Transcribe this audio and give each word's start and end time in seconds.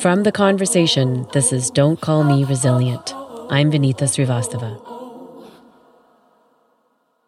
From 0.00 0.22
the 0.22 0.32
conversation, 0.32 1.26
this 1.34 1.52
is 1.52 1.68
Don't 1.68 2.00
Call 2.00 2.24
Me 2.24 2.42
Resilient. 2.42 3.12
I'm 3.50 3.70
Vinita 3.70 4.04
Srivastava. 4.04 4.80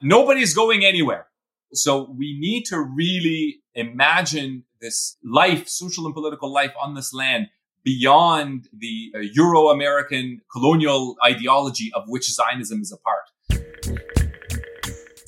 Nobody's 0.00 0.54
going 0.54 0.82
anywhere. 0.82 1.26
So 1.74 2.08
we 2.16 2.34
need 2.40 2.64
to 2.68 2.80
really 2.80 3.60
imagine 3.74 4.64
this 4.80 5.18
life, 5.22 5.68
social 5.68 6.06
and 6.06 6.14
political 6.14 6.50
life 6.50 6.72
on 6.82 6.94
this 6.94 7.12
land 7.12 7.48
beyond 7.84 8.70
the 8.74 9.12
uh, 9.14 9.18
Euro 9.34 9.68
American 9.68 10.40
colonial 10.50 11.16
ideology 11.22 11.92
of 11.94 12.04
which 12.06 12.24
Zionism 12.30 12.80
is 12.80 12.90
a 12.90 12.96
part. 12.96 13.28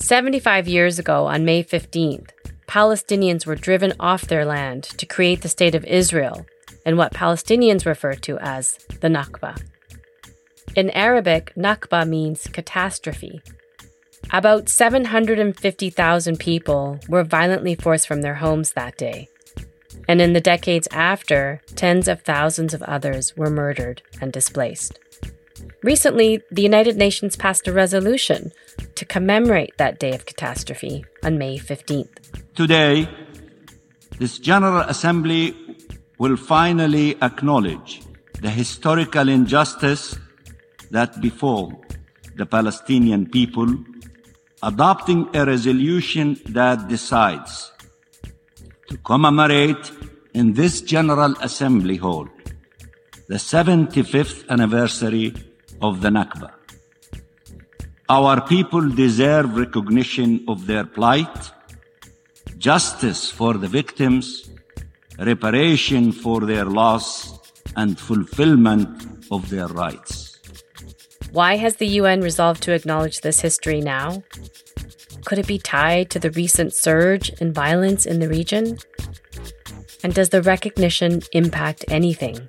75 0.01 0.67
years 0.67 0.97
ago, 0.97 1.27
on 1.27 1.45
May 1.45 1.63
15th, 1.63 2.31
Palestinians 2.67 3.45
were 3.45 3.55
driven 3.55 3.93
off 3.99 4.23
their 4.23 4.45
land 4.45 4.83
to 4.83 5.05
create 5.05 5.43
the 5.43 5.47
State 5.47 5.75
of 5.75 5.85
Israel 5.85 6.47
in 6.85 6.97
what 6.97 7.13
Palestinians 7.13 7.85
refer 7.85 8.13
to 8.13 8.37
as 8.39 8.77
the 9.01 9.07
Nakba. 9.07 9.59
In 10.75 10.89
Arabic, 10.91 11.53
Nakba 11.55 12.07
means 12.07 12.47
catastrophe. 12.47 13.41
About 14.31 14.69
750,000 14.69 16.39
people 16.39 16.99
were 17.07 17.23
violently 17.23 17.75
forced 17.75 18.07
from 18.07 18.21
their 18.21 18.35
homes 18.35 18.73
that 18.73 18.97
day. 18.97 19.29
And 20.07 20.21
in 20.21 20.33
the 20.33 20.41
decades 20.41 20.87
after, 20.91 21.61
tens 21.75 22.07
of 22.07 22.21
thousands 22.21 22.73
of 22.73 22.83
others 22.83 23.35
were 23.37 23.49
murdered 23.49 24.01
and 24.21 24.31
displaced. 24.31 24.99
Recently, 25.83 26.41
the 26.51 26.61
United 26.61 26.97
Nations 26.97 27.35
passed 27.35 27.67
a 27.67 27.73
resolution 27.73 28.51
to 28.95 29.05
commemorate 29.05 29.77
that 29.77 29.99
day 29.99 30.13
of 30.13 30.25
catastrophe 30.25 31.05
on 31.23 31.37
May 31.37 31.57
15th. 31.57 32.53
Today, 32.55 33.07
this 34.19 34.39
General 34.39 34.81
Assembly 34.81 35.55
will 36.17 36.37
finally 36.37 37.15
acknowledge 37.21 38.01
the 38.41 38.49
historical 38.49 39.29
injustice 39.29 40.17
that 40.91 41.19
befall 41.21 41.83
the 42.35 42.45
Palestinian 42.45 43.25
people, 43.29 43.67
adopting 44.63 45.29
a 45.33 45.45
resolution 45.45 46.37
that 46.47 46.87
decides 46.87 47.71
to 48.89 48.97
commemorate 48.97 49.91
in 50.33 50.53
this 50.53 50.81
General 50.81 51.33
Assembly 51.41 51.97
Hall 51.97 52.27
the 53.27 53.35
75th 53.35 54.47
anniversary 54.49 55.33
of 55.81 56.01
the 56.01 56.09
Nakba. 56.09 56.51
Our 58.07 58.41
people 58.41 58.87
deserve 58.87 59.57
recognition 59.57 60.45
of 60.47 60.67
their 60.67 60.85
plight, 60.85 61.51
justice 62.59 63.31
for 63.31 63.55
the 63.55 63.67
victims, 63.67 64.49
reparation 65.19 66.11
for 66.11 66.41
their 66.41 66.65
loss, 66.65 67.35
and 67.75 67.99
fulfillment 67.99 69.25
of 69.31 69.49
their 69.49 69.67
rights. 69.67 70.39
Why 71.31 71.57
has 71.57 71.75
the 71.75 71.87
UN 71.99 72.21
resolved 72.21 72.63
to 72.63 72.73
acknowledge 72.73 73.21
this 73.21 73.41
history 73.41 73.81
now? 73.81 74.23
Could 75.25 75.39
it 75.39 75.47
be 75.47 75.57
tied 75.57 76.09
to 76.11 76.19
the 76.19 76.31
recent 76.31 76.73
surge 76.73 77.29
in 77.41 77.51
violence 77.51 78.05
in 78.05 78.19
the 78.19 78.29
region? 78.29 78.77
And 80.03 80.13
does 80.13 80.29
the 80.29 80.41
recognition 80.41 81.23
impact 81.33 81.83
anything? 81.87 82.47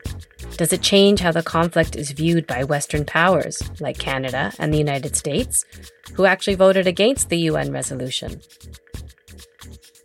Does 0.56 0.72
it 0.72 0.82
change 0.82 1.20
how 1.20 1.32
the 1.32 1.42
conflict 1.42 1.96
is 1.96 2.12
viewed 2.12 2.46
by 2.46 2.64
Western 2.64 3.04
powers, 3.04 3.62
like 3.80 3.98
Canada 3.98 4.52
and 4.58 4.72
the 4.72 4.78
United 4.78 5.16
States, 5.16 5.64
who 6.14 6.24
actually 6.24 6.54
voted 6.54 6.86
against 6.86 7.28
the 7.28 7.38
UN 7.50 7.72
resolution? 7.72 8.40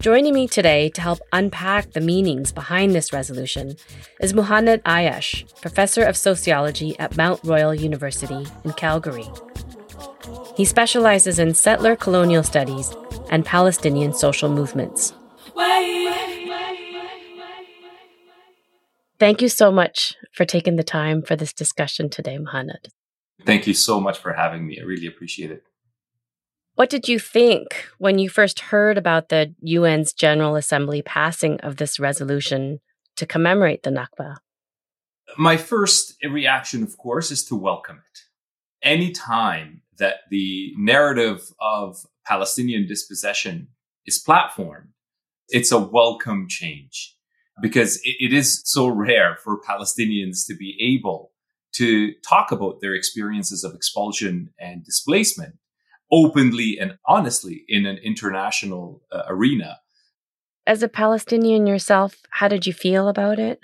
Joining 0.01 0.33
me 0.33 0.47
today 0.47 0.89
to 0.89 1.01
help 1.01 1.19
unpack 1.31 1.91
the 1.91 2.01
meanings 2.01 2.51
behind 2.51 2.95
this 2.95 3.13
resolution 3.13 3.75
is 4.19 4.33
Muhannad 4.33 4.81
Ayyash, 4.81 5.61
professor 5.61 6.03
of 6.03 6.17
sociology 6.17 6.97
at 6.97 7.15
Mount 7.17 7.39
Royal 7.43 7.75
University 7.75 8.47
in 8.63 8.73
Calgary. 8.73 9.29
He 10.57 10.65
specializes 10.65 11.37
in 11.37 11.53
settler 11.53 11.95
colonial 11.95 12.41
studies 12.41 12.91
and 13.29 13.45
Palestinian 13.45 14.11
social 14.15 14.49
movements. 14.49 15.13
Thank 19.19 19.43
you 19.43 19.49
so 19.49 19.71
much 19.71 20.15
for 20.33 20.45
taking 20.45 20.77
the 20.77 20.83
time 20.83 21.21
for 21.21 21.35
this 21.35 21.53
discussion 21.53 22.09
today, 22.09 22.39
Muhannad. 22.39 22.87
Thank 23.45 23.67
you 23.67 23.75
so 23.75 24.01
much 24.01 24.17
for 24.17 24.33
having 24.33 24.65
me. 24.65 24.79
I 24.81 24.83
really 24.83 25.05
appreciate 25.05 25.51
it. 25.51 25.63
What 26.75 26.89
did 26.89 27.07
you 27.07 27.19
think 27.19 27.89
when 27.97 28.17
you 28.17 28.29
first 28.29 28.59
heard 28.59 28.97
about 28.97 29.29
the 29.29 29.53
UN's 29.67 30.13
General 30.13 30.55
Assembly 30.55 31.01
passing 31.01 31.59
of 31.59 31.75
this 31.75 31.99
resolution 31.99 32.79
to 33.17 33.25
commemorate 33.25 33.83
the 33.83 33.89
Nakba? 33.89 34.37
My 35.37 35.57
first 35.57 36.15
reaction, 36.23 36.81
of 36.81 36.97
course, 36.97 37.29
is 37.29 37.43
to 37.45 37.55
welcome 37.55 37.97
it. 37.97 38.19
Any 38.81 39.11
time 39.11 39.81
that 39.97 40.21
the 40.29 40.73
narrative 40.77 41.51
of 41.59 42.05
Palestinian 42.25 42.87
dispossession 42.87 43.67
is 44.05 44.23
platformed, 44.25 44.87
it's 45.49 45.71
a 45.71 45.77
welcome 45.77 46.47
change 46.47 47.15
because 47.61 47.99
it, 48.03 48.33
is 48.33 48.61
so 48.65 48.87
rare 48.87 49.37
for 49.43 49.61
Palestinians 49.61 50.47
to 50.47 50.55
be 50.55 50.77
able 50.81 51.31
to 51.73 52.13
talk 52.27 52.51
about 52.51 52.79
their 52.81 52.95
experiences 52.95 53.63
of 53.63 53.75
expulsion 53.75 54.53
and 54.59 54.83
displacement 54.83 55.55
openly 56.11 56.77
and 56.79 56.97
honestly 57.05 57.63
in 57.67 57.85
an 57.85 57.97
international 57.97 59.01
uh, 59.11 59.23
arena. 59.27 59.79
As 60.67 60.83
a 60.83 60.89
Palestinian 60.89 61.65
yourself, 61.65 62.21
how 62.31 62.47
did 62.47 62.67
you 62.67 62.73
feel 62.73 63.07
about 63.07 63.39
it? 63.39 63.59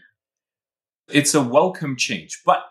It's 1.09 1.35
a 1.35 1.41
welcome 1.41 1.95
change. 1.95 2.41
But 2.45 2.63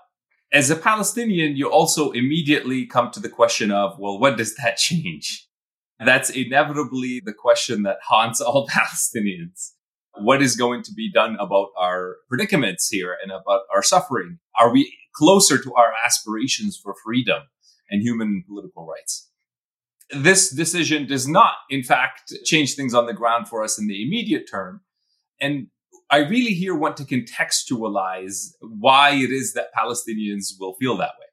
as 0.52 0.70
a 0.70 0.76
Palestinian, 0.76 1.56
you 1.56 1.70
also 1.70 2.10
immediately 2.10 2.86
come 2.86 3.10
to 3.12 3.20
the 3.20 3.28
question 3.28 3.70
of, 3.70 3.98
well, 3.98 4.18
what 4.18 4.36
does 4.36 4.54
that 4.56 4.76
change? 4.88 5.48
That's 6.04 6.30
inevitably 6.30 7.22
the 7.24 7.32
question 7.32 7.82
that 7.84 7.98
haunts 8.06 8.40
all 8.40 8.66
Palestinians. 8.68 9.72
What 10.18 10.42
is 10.42 10.56
going 10.56 10.82
to 10.84 10.92
be 10.94 11.10
done 11.12 11.36
about 11.38 11.68
our 11.78 12.16
predicaments 12.28 12.88
here 12.88 13.16
and 13.22 13.30
about 13.30 13.62
our 13.74 13.82
suffering? 13.82 14.38
Are 14.58 14.72
we 14.72 14.94
closer 15.14 15.62
to 15.62 15.74
our 15.74 15.92
aspirations 16.04 16.78
for 16.82 16.94
freedom 17.04 17.42
and 17.90 18.02
human 18.02 18.28
and 18.28 18.46
political 18.46 18.86
rights? 18.86 19.30
This 20.10 20.50
decision 20.50 21.06
does 21.06 21.26
not, 21.26 21.54
in 21.68 21.82
fact, 21.82 22.32
change 22.44 22.74
things 22.74 22.94
on 22.94 23.06
the 23.06 23.12
ground 23.12 23.48
for 23.48 23.64
us 23.64 23.78
in 23.78 23.88
the 23.88 24.06
immediate 24.06 24.48
term. 24.48 24.82
And 25.40 25.68
I 26.10 26.18
really 26.18 26.54
here 26.54 26.76
want 26.76 26.96
to 26.98 27.04
contextualize 27.04 28.52
why 28.60 29.10
it 29.10 29.30
is 29.30 29.54
that 29.54 29.74
Palestinians 29.76 30.52
will 30.58 30.74
feel 30.74 30.96
that 30.98 31.14
way. 31.18 31.26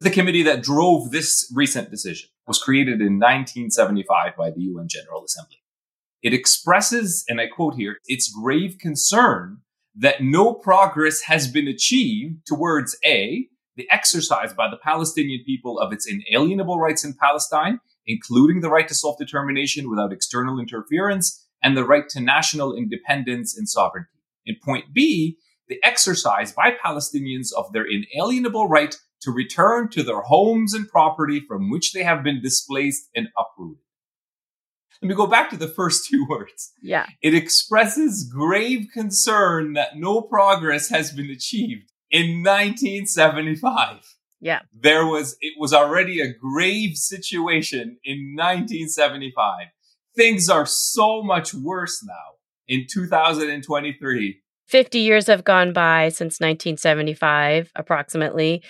The 0.00 0.10
committee 0.10 0.42
that 0.42 0.62
drove 0.62 1.10
this 1.10 1.50
recent 1.54 1.90
decision 1.90 2.28
was 2.46 2.62
created 2.62 3.00
in 3.00 3.18
1975 3.18 4.36
by 4.36 4.50
the 4.50 4.62
UN 4.62 4.88
General 4.88 5.24
Assembly. 5.24 5.62
It 6.22 6.34
expresses, 6.34 7.24
and 7.28 7.40
I 7.40 7.46
quote 7.46 7.74
here, 7.76 7.98
its 8.06 8.30
grave 8.30 8.76
concern 8.80 9.58
that 9.94 10.22
no 10.22 10.52
progress 10.52 11.22
has 11.22 11.48
been 11.48 11.68
achieved 11.68 12.46
towards 12.46 12.98
A, 13.04 13.48
the 13.76 13.86
exercise 13.90 14.52
by 14.52 14.68
the 14.70 14.78
Palestinian 14.78 15.42
people 15.44 15.78
of 15.78 15.92
its 15.92 16.06
inalienable 16.06 16.78
rights 16.78 17.04
in 17.04 17.14
Palestine, 17.14 17.80
including 18.06 18.60
the 18.60 18.70
right 18.70 18.88
to 18.88 18.94
self-determination 18.94 19.90
without 19.90 20.12
external 20.12 20.58
interference 20.58 21.46
and 21.62 21.76
the 21.76 21.84
right 21.84 22.08
to 22.10 22.20
national 22.20 22.76
independence 22.76 23.56
and 23.56 23.68
sovereignty. 23.68 24.10
In 24.44 24.56
point 24.64 24.92
B, 24.92 25.38
the 25.68 25.78
exercise 25.82 26.52
by 26.52 26.70
Palestinians 26.70 27.48
of 27.56 27.72
their 27.72 27.84
inalienable 27.84 28.68
right 28.68 28.96
to 29.22 29.30
return 29.30 29.88
to 29.90 30.02
their 30.02 30.20
homes 30.20 30.72
and 30.72 30.88
property 30.88 31.42
from 31.46 31.70
which 31.70 31.92
they 31.92 32.02
have 32.02 32.22
been 32.22 32.40
displaced 32.40 33.08
and 33.14 33.28
uprooted. 33.36 33.82
Let 35.02 35.08
me 35.08 35.14
go 35.14 35.26
back 35.26 35.50
to 35.50 35.56
the 35.56 35.68
first 35.68 36.08
two 36.10 36.26
words. 36.28 36.72
Yeah. 36.80 37.06
It 37.22 37.34
expresses 37.34 38.30
grave 38.32 38.86
concern 38.92 39.74
that 39.74 39.96
no 39.96 40.22
progress 40.22 40.88
has 40.90 41.12
been 41.12 41.30
achieved 41.30 41.90
in 42.10 42.42
1975. 42.42 44.16
Yeah. 44.40 44.60
There 44.72 45.06
was, 45.06 45.36
it 45.40 45.54
was 45.58 45.72
already 45.72 46.20
a 46.20 46.32
grave 46.32 46.96
situation 46.96 47.98
in 48.04 48.34
1975. 48.36 49.68
Things 50.14 50.48
are 50.48 50.66
so 50.66 51.22
much 51.22 51.52
worse 51.54 52.04
now 52.04 52.36
in 52.68 52.86
2023. 52.90 54.42
50 54.66 54.98
years 54.98 55.26
have 55.28 55.44
gone 55.44 55.72
by 55.72 56.08
since 56.08 56.40
1975, 56.40 57.70
approximately. 57.76 58.62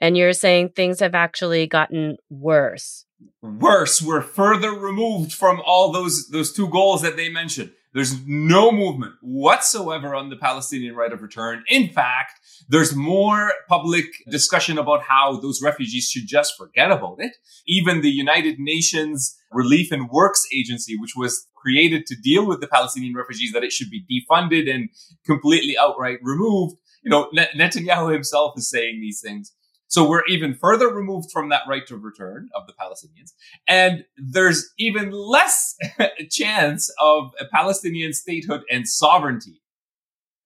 And 0.00 0.16
you're 0.16 0.32
saying 0.32 0.70
things 0.70 1.00
have 1.00 1.14
actually 1.14 1.66
gotten 1.66 2.16
worse. 2.30 3.04
Worse. 3.40 4.02
We're 4.02 4.22
further 4.22 4.72
removed 4.72 5.32
from 5.32 5.62
all 5.64 5.92
those, 5.92 6.28
those 6.28 6.52
two 6.52 6.68
goals 6.68 7.02
that 7.02 7.16
they 7.16 7.28
mentioned. 7.28 7.72
There's 7.94 8.26
no 8.26 8.72
movement 8.72 9.14
whatsoever 9.20 10.14
on 10.14 10.30
the 10.30 10.36
Palestinian 10.36 10.96
right 10.96 11.12
of 11.12 11.22
return. 11.22 11.62
In 11.68 11.88
fact, 11.88 12.40
there's 12.72 12.96
more 12.96 13.52
public 13.68 14.06
discussion 14.30 14.78
about 14.78 15.02
how 15.02 15.38
those 15.38 15.60
refugees 15.62 16.08
should 16.08 16.26
just 16.26 16.56
forget 16.56 16.90
about 16.90 17.16
it. 17.18 17.36
Even 17.66 18.00
the 18.00 18.10
United 18.10 18.58
Nations 18.58 19.36
Relief 19.50 19.92
and 19.92 20.08
Works 20.08 20.46
Agency, 20.54 20.96
which 20.98 21.12
was 21.14 21.46
created 21.54 22.06
to 22.06 22.16
deal 22.16 22.46
with 22.46 22.62
the 22.62 22.66
Palestinian 22.66 23.14
refugees, 23.14 23.52
that 23.52 23.62
it 23.62 23.72
should 23.72 23.90
be 23.90 24.02
defunded 24.10 24.74
and 24.74 24.88
completely 25.26 25.76
outright 25.78 26.18
removed, 26.22 26.76
you 27.02 27.10
know, 27.10 27.30
Netanyahu 27.54 28.10
himself 28.10 28.54
is 28.56 28.70
saying 28.70 29.00
these 29.02 29.20
things. 29.20 29.52
So 29.88 30.08
we're 30.08 30.24
even 30.26 30.54
further 30.54 30.88
removed 30.88 31.30
from 31.30 31.50
that 31.50 31.64
right 31.68 31.86
to 31.88 31.98
return 31.98 32.48
of 32.54 32.66
the 32.66 32.72
Palestinians. 32.72 33.32
And 33.68 34.04
there's 34.16 34.72
even 34.78 35.10
less 35.10 35.76
chance 36.30 36.90
of 36.98 37.32
a 37.38 37.44
Palestinian 37.44 38.14
statehood 38.14 38.62
and 38.70 38.88
sovereignty. 38.88 39.61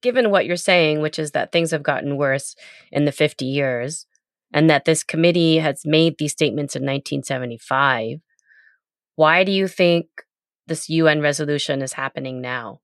Given 0.02 0.31
what 0.31 0.46
you're 0.46 0.56
saying, 0.56 1.00
which 1.00 1.19
is 1.19 1.32
that 1.32 1.52
things 1.52 1.70
have 1.70 1.82
gotten 1.82 2.16
worse 2.16 2.54
in 2.93 3.04
the 3.04 3.12
50 3.12 3.44
years, 3.44 4.06
and 4.52 4.70
that 4.70 4.84
this 4.84 5.02
committee 5.02 5.58
has 5.58 5.82
made 5.84 6.16
these 6.19 6.32
statements 6.32 6.76
in 6.76 6.82
1975, 6.82 8.19
why 9.16 9.44
do 9.44 9.52
you 9.52 9.66
think 9.69 10.06
this 10.66 10.88
UN 10.88 11.20
resolution 11.20 11.82
is 11.82 11.94
happening 11.94 12.40
now? 12.40 12.81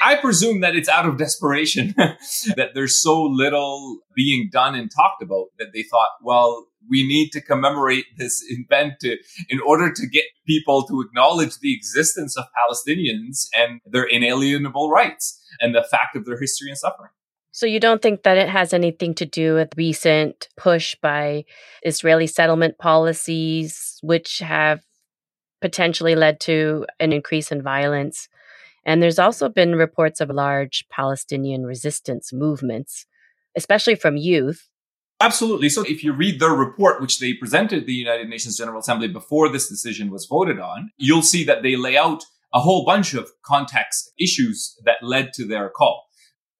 I 0.00 0.16
presume 0.16 0.60
that 0.60 0.76
it's 0.76 0.88
out 0.88 1.06
of 1.06 1.18
desperation 1.18 1.94
that 1.96 2.70
there's 2.74 3.02
so 3.02 3.22
little 3.22 3.98
being 4.14 4.48
done 4.52 4.74
and 4.74 4.90
talked 4.90 5.22
about 5.22 5.46
that 5.58 5.72
they 5.72 5.82
thought, 5.82 6.10
well, 6.22 6.66
we 6.88 7.06
need 7.06 7.30
to 7.30 7.40
commemorate 7.40 8.04
this 8.16 8.42
event 8.48 8.94
to, 9.00 9.16
in 9.48 9.60
order 9.66 9.92
to 9.92 10.06
get 10.06 10.24
people 10.46 10.84
to 10.84 11.00
acknowledge 11.00 11.58
the 11.58 11.74
existence 11.74 12.36
of 12.36 12.44
Palestinians 12.56 13.48
and 13.56 13.80
their 13.86 14.04
inalienable 14.04 14.90
rights 14.90 15.40
and 15.60 15.74
the 15.74 15.84
fact 15.90 16.16
of 16.16 16.24
their 16.24 16.38
history 16.38 16.68
and 16.68 16.78
suffering. 16.78 17.10
So 17.50 17.66
you 17.66 17.80
don't 17.80 18.02
think 18.02 18.22
that 18.22 18.36
it 18.36 18.48
has 18.48 18.72
anything 18.72 19.14
to 19.14 19.26
do 19.26 19.54
with 19.54 19.76
recent 19.76 20.48
push 20.56 20.94
by 21.02 21.44
Israeli 21.82 22.26
settlement 22.26 22.78
policies, 22.78 23.98
which 24.02 24.38
have 24.38 24.80
potentially 25.60 26.14
led 26.14 26.38
to 26.40 26.86
an 27.00 27.12
increase 27.12 27.50
in 27.50 27.62
violence 27.62 28.28
and 28.88 29.02
there's 29.02 29.18
also 29.18 29.50
been 29.50 29.74
reports 29.76 30.18
of 30.18 30.30
large 30.30 30.86
Palestinian 30.88 31.66
resistance 31.66 32.32
movements, 32.32 33.04
especially 33.54 33.96
from 33.96 34.16
youth. 34.16 34.66
Absolutely. 35.20 35.68
So 35.68 35.82
if 35.82 36.02
you 36.02 36.14
read 36.14 36.40
their 36.40 36.52
report, 36.52 37.02
which 37.02 37.18
they 37.18 37.34
presented 37.34 37.84
the 37.84 37.92
United 37.92 38.30
Nations 38.30 38.56
General 38.56 38.80
Assembly 38.80 39.08
before 39.08 39.50
this 39.50 39.68
decision 39.68 40.10
was 40.10 40.24
voted 40.24 40.58
on, 40.58 40.90
you'll 40.96 41.20
see 41.20 41.44
that 41.44 41.62
they 41.62 41.76
lay 41.76 41.98
out 41.98 42.24
a 42.52 42.60
whole 42.60 42.84
bunch 42.84 43.14
of 43.14 43.30
context 43.44 44.12
issues 44.18 44.76
that 44.84 44.96
led 45.02 45.32
to 45.34 45.46
their 45.46 45.68
call. 45.68 46.06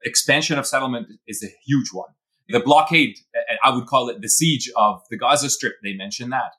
Expansion 0.05 0.59
of 0.59 0.67
settlement 0.67 1.09
is 1.27 1.43
a 1.43 1.53
huge 1.67 1.89
one. 1.93 2.11
The 2.49 2.61
blockade, 2.61 3.17
I 3.63 3.71
would 3.71 3.87
call 3.87 4.09
it 4.09 4.23
the 4.23 4.29
siege 4.29 4.71
of 4.77 5.03
the 5.11 5.19
Gaza 5.19 5.51
Strip, 5.51 5.75
they 5.83 5.93
mention 5.93 6.31
that 6.31 6.53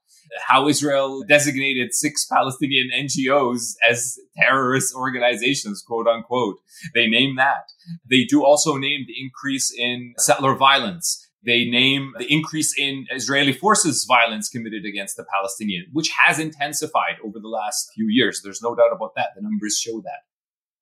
how 0.46 0.68
Israel 0.68 1.24
designated 1.28 1.94
six 1.94 2.26
Palestinian 2.26 2.90
NGOs 2.96 3.74
as 3.88 4.18
terrorist 4.38 4.94
organizations, 4.96 5.84
quote 5.86 6.08
unquote. 6.08 6.58
They 6.94 7.08
name 7.08 7.36
that. 7.38 7.72
They 8.10 8.26
do 8.26 8.44
also 8.44 8.78
name 8.78 9.06
the 9.08 9.22
increase 9.22 9.74
in 9.76 10.14
settler 10.18 10.56
violence. 10.56 11.28
They 11.46 11.66
name 11.66 12.14
the 12.18 12.32
increase 12.32 12.78
in 12.78 13.06
Israeli 13.12 13.54
forces 13.54 14.06
violence 14.06 14.50
committed 14.50 14.86
against 14.86 15.16
the 15.16 15.26
Palestinian, 15.34 15.86
which 15.94 16.12
has 16.24 16.38
intensified 16.38 17.16
over 17.24 17.40
the 17.40 17.48
last 17.48 17.92
few 17.96 18.08
years. 18.10 18.42
There's 18.44 18.62
no 18.62 18.76
doubt 18.76 18.92
about 18.94 19.16
that. 19.16 19.30
The 19.36 19.42
numbers 19.42 19.78
show 19.78 20.02
that. 20.02 20.22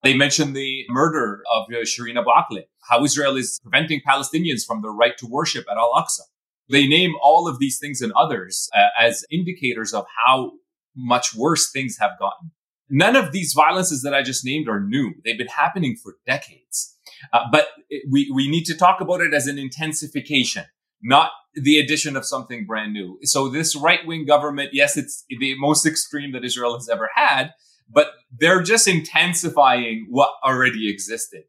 They 0.03 0.15
mention 0.15 0.53
the 0.53 0.85
murder 0.89 1.41
of 1.53 1.67
Shireen 1.69 2.17
Abu 2.17 2.29
Akleh, 2.29 2.65
how 2.89 3.03
Israel 3.03 3.35
is 3.35 3.59
preventing 3.61 4.01
Palestinians 4.07 4.65
from 4.65 4.81
their 4.81 4.91
right 4.91 5.17
to 5.17 5.27
worship 5.27 5.65
at 5.69 5.77
Al-Aqsa. 5.77 6.21
They 6.69 6.87
name 6.87 7.13
all 7.21 7.47
of 7.47 7.59
these 7.59 7.79
things 7.79 8.01
and 8.01 8.11
others 8.13 8.69
uh, 8.75 8.87
as 8.99 9.25
indicators 9.31 9.93
of 9.93 10.05
how 10.25 10.53
much 10.95 11.35
worse 11.35 11.71
things 11.71 11.97
have 11.99 12.11
gotten. 12.19 12.51
None 12.89 13.15
of 13.15 13.31
these 13.31 13.53
violences 13.53 14.01
that 14.03 14.13
I 14.13 14.23
just 14.23 14.45
named 14.45 14.67
are 14.67 14.79
new. 14.79 15.13
They've 15.23 15.37
been 15.37 15.47
happening 15.47 15.95
for 16.01 16.15
decades. 16.25 16.96
Uh, 17.33 17.45
but 17.51 17.67
we, 18.09 18.31
we 18.33 18.49
need 18.49 18.65
to 18.65 18.75
talk 18.75 19.01
about 19.01 19.21
it 19.21 19.33
as 19.33 19.47
an 19.47 19.57
intensification, 19.57 20.65
not 21.01 21.31
the 21.53 21.79
addition 21.79 22.15
of 22.15 22.25
something 22.25 22.65
brand 22.65 22.93
new. 22.93 23.19
So 23.23 23.49
this 23.49 23.75
right 23.75 24.05
wing 24.05 24.25
government, 24.25 24.69
yes, 24.73 24.97
it's 24.97 25.25
the 25.29 25.55
most 25.57 25.85
extreme 25.85 26.31
that 26.33 26.45
Israel 26.45 26.75
has 26.75 26.89
ever 26.89 27.09
had, 27.15 27.53
but 27.89 28.11
they're 28.31 28.61
just 28.61 28.87
intensifying 28.87 30.07
what 30.09 30.31
already 30.43 30.89
existed. 30.89 31.43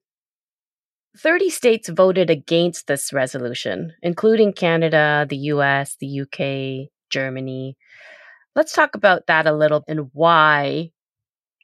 30 1.17 1.51
states 1.51 1.89
voted 1.89 2.31
against 2.31 2.87
this 2.87 3.13
resolution, 3.13 3.93
including 4.03 4.53
Canada, 4.53 5.27
the 5.29 5.37
US, 5.37 5.97
the 6.01 6.21
UK, 6.21 6.91
Germany. 7.11 7.77
Let's 8.55 8.73
talk 8.73 8.95
about 8.95 9.27
that 9.27 9.47
a 9.47 9.53
little 9.53 9.85
and 9.89 10.11
why 10.13 10.93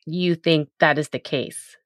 you 0.06 0.34
think 0.34 0.68
that 0.80 0.98
is 0.98 1.10
the 1.10 1.18
case. 1.18 1.76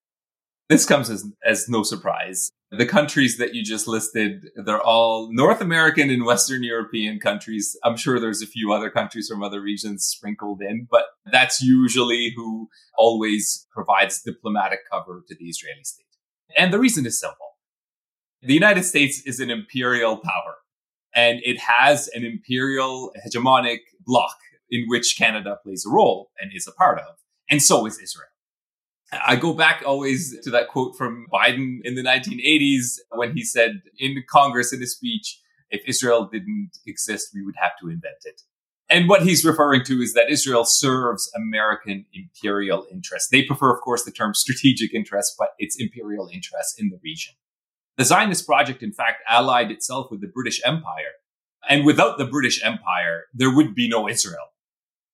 This 0.68 0.84
comes 0.84 1.08
as, 1.08 1.24
as 1.44 1.68
no 1.68 1.82
surprise. 1.82 2.50
The 2.70 2.84
countries 2.84 3.38
that 3.38 3.54
you 3.54 3.64
just 3.64 3.88
listed, 3.88 4.50
they're 4.54 4.82
all 4.82 5.30
North 5.32 5.62
American 5.62 6.10
and 6.10 6.26
Western 6.26 6.62
European 6.62 7.18
countries. 7.20 7.74
I'm 7.82 7.96
sure 7.96 8.20
there's 8.20 8.42
a 8.42 8.46
few 8.46 8.70
other 8.72 8.90
countries 8.90 9.28
from 9.28 9.42
other 9.42 9.62
regions 9.62 10.04
sprinkled 10.04 10.60
in, 10.60 10.86
but 10.90 11.04
that's 11.32 11.62
usually 11.62 12.34
who 12.36 12.68
always 12.98 13.66
provides 13.72 14.20
diplomatic 14.20 14.80
cover 14.92 15.24
to 15.28 15.34
the 15.34 15.46
Israeli 15.46 15.84
state. 15.84 16.04
And 16.54 16.70
the 16.70 16.78
reason 16.78 17.06
is 17.06 17.18
simple. 17.18 17.56
The 18.42 18.54
United 18.54 18.84
States 18.84 19.22
is 19.24 19.40
an 19.40 19.50
imperial 19.50 20.18
power 20.18 20.56
and 21.14 21.40
it 21.44 21.58
has 21.60 22.08
an 22.08 22.24
imperial 22.24 23.12
hegemonic 23.26 23.78
bloc 24.04 24.36
in 24.70 24.84
which 24.86 25.16
Canada 25.16 25.56
plays 25.64 25.86
a 25.86 25.90
role 25.90 26.30
and 26.38 26.52
is 26.54 26.66
a 26.66 26.72
part 26.72 26.98
of. 26.98 27.16
And 27.50 27.62
so 27.62 27.86
is 27.86 27.98
Israel. 27.98 28.28
I 29.12 29.36
go 29.36 29.54
back 29.54 29.82
always 29.86 30.38
to 30.42 30.50
that 30.50 30.68
quote 30.68 30.96
from 30.96 31.26
Biden 31.32 31.78
in 31.82 31.94
the 31.94 32.02
1980s 32.02 32.98
when 33.10 33.34
he 33.34 33.42
said 33.42 33.82
in 33.98 34.22
Congress 34.28 34.72
in 34.72 34.82
a 34.82 34.86
speech, 34.86 35.40
if 35.70 35.82
Israel 35.86 36.28
didn't 36.30 36.70
exist, 36.86 37.30
we 37.34 37.42
would 37.42 37.56
have 37.60 37.72
to 37.80 37.88
invent 37.88 38.16
it. 38.24 38.42
And 38.90 39.08
what 39.08 39.22
he's 39.22 39.44
referring 39.44 39.84
to 39.84 40.00
is 40.00 40.14
that 40.14 40.30
Israel 40.30 40.64
serves 40.64 41.30
American 41.36 42.06
imperial 42.14 42.86
interests. 42.90 43.28
They 43.30 43.42
prefer, 43.42 43.74
of 43.74 43.82
course, 43.82 44.04
the 44.04 44.10
term 44.10 44.32
strategic 44.34 44.94
interests, 44.94 45.34
but 45.38 45.50
it's 45.58 45.76
imperial 45.78 46.28
interests 46.32 46.74
in 46.78 46.88
the 46.88 46.98
region. 47.02 47.34
The 47.98 48.04
Zionist 48.04 48.46
project, 48.46 48.82
in 48.82 48.92
fact, 48.92 49.22
allied 49.28 49.70
itself 49.70 50.10
with 50.10 50.20
the 50.20 50.28
British 50.28 50.60
Empire. 50.64 51.16
And 51.68 51.84
without 51.84 52.16
the 52.16 52.24
British 52.24 52.64
Empire, 52.64 53.24
there 53.34 53.54
would 53.54 53.74
be 53.74 53.88
no 53.88 54.08
Israel. 54.08 54.52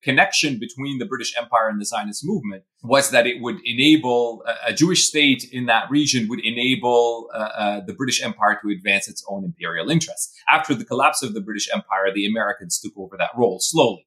Connection 0.05 0.59
between 0.59 0.99
the 0.99 1.06
British 1.06 1.35
Empire 1.37 1.69
and 1.69 1.81
the 1.81 1.85
Zionist 1.85 2.25
movement 2.25 2.65
was 2.83 3.11
that 3.11 3.27
it 3.27 3.41
would 3.41 3.56
enable 3.65 4.45
a, 4.47 4.71
a 4.71 4.75
Jewish 4.75 5.05
state 5.05 5.45
in 5.51 5.67
that 5.67 5.90
region 5.90 6.28
would 6.28 6.45
enable 6.45 7.31
uh, 7.35 7.38
uh, 7.38 7.81
the 7.87 7.95
British 7.95 8.23
Empire 8.23 8.59
to 8.62 8.71
advance 8.71 9.09
its 9.09 9.25
own 9.28 9.45
imperial 9.45 9.90
interests. 9.90 10.35
After 10.49 10.75
the 10.75 10.85
collapse 10.85 11.23
of 11.23 11.35
the 11.35 11.40
British 11.40 11.69
Empire, 11.75 12.12
the 12.14 12.26
Americans 12.26 12.78
took 12.78 12.93
over 12.97 13.17
that 13.17 13.31
role 13.35 13.59
slowly 13.61 14.07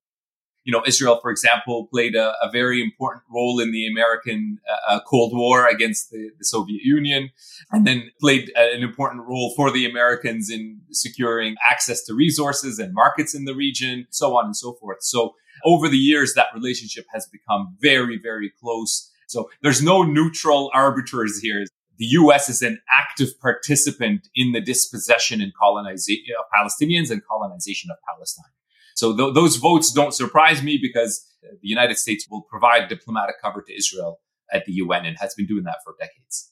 you 0.67 0.73
know, 0.73 0.83
Israel, 0.85 1.17
for 1.21 1.31
example, 1.31 1.87
played 1.87 2.13
a, 2.13 2.33
a 2.41 2.51
very 2.51 2.83
important 2.83 3.23
role 3.33 3.61
in 3.61 3.71
the 3.71 3.87
American 3.87 4.59
uh, 4.69 4.95
uh, 4.95 4.99
Cold 5.07 5.31
War 5.33 5.65
against 5.65 6.11
the, 6.11 6.29
the, 6.37 6.43
Soviet 6.43 6.81
Union, 6.83 7.29
and 7.71 7.87
then 7.87 8.11
played 8.19 8.51
an 8.53 8.83
important 8.83 9.25
role 9.25 9.53
for 9.55 9.71
the 9.71 9.89
Americans 9.89 10.49
in 10.49 10.81
securing 10.91 11.55
access 11.71 12.03
to 12.03 12.13
resources 12.13 12.79
and 12.79 12.93
markets 12.93 13.33
in 13.33 13.45
the 13.45 13.55
region, 13.55 14.07
so 14.09 14.37
on 14.37 14.43
and 14.43 14.57
so 14.57 14.73
forth. 14.73 14.97
So 15.03 15.35
over 15.63 15.87
the 15.89 15.97
years, 15.97 16.33
that 16.35 16.47
relationship 16.53 17.05
has 17.13 17.27
become 17.27 17.75
very, 17.79 18.19
very 18.21 18.51
close. 18.59 19.11
So 19.27 19.49
there's 19.61 19.81
no 19.81 20.03
neutral 20.03 20.71
arbiters 20.73 21.39
here. 21.39 21.65
The 21.97 22.05
U.S. 22.05 22.47
is 22.47 22.61
an 22.61 22.79
active 22.93 23.29
participant 23.41 24.27
in 24.35 24.51
the 24.51 24.61
dispossession 24.61 25.41
and 25.41 25.51
colonization 25.59 26.35
of 26.39 26.45
Palestinians 26.53 27.09
and 27.09 27.21
colonization 27.25 27.89
of 27.89 27.97
Palestine. 28.07 28.51
So 28.95 29.15
th- 29.15 29.33
those 29.33 29.57
votes 29.57 29.91
don't 29.91 30.13
surprise 30.13 30.61
me 30.61 30.79
because 30.81 31.25
the 31.41 31.67
United 31.67 31.97
States 31.97 32.27
will 32.29 32.41
provide 32.43 32.87
diplomatic 32.87 33.35
cover 33.41 33.61
to 33.61 33.75
Israel 33.75 34.19
at 34.51 34.65
the 34.65 34.73
UN 34.73 35.05
and 35.05 35.17
has 35.19 35.33
been 35.33 35.45
doing 35.45 35.63
that 35.63 35.77
for 35.83 35.95
decades. 35.99 36.51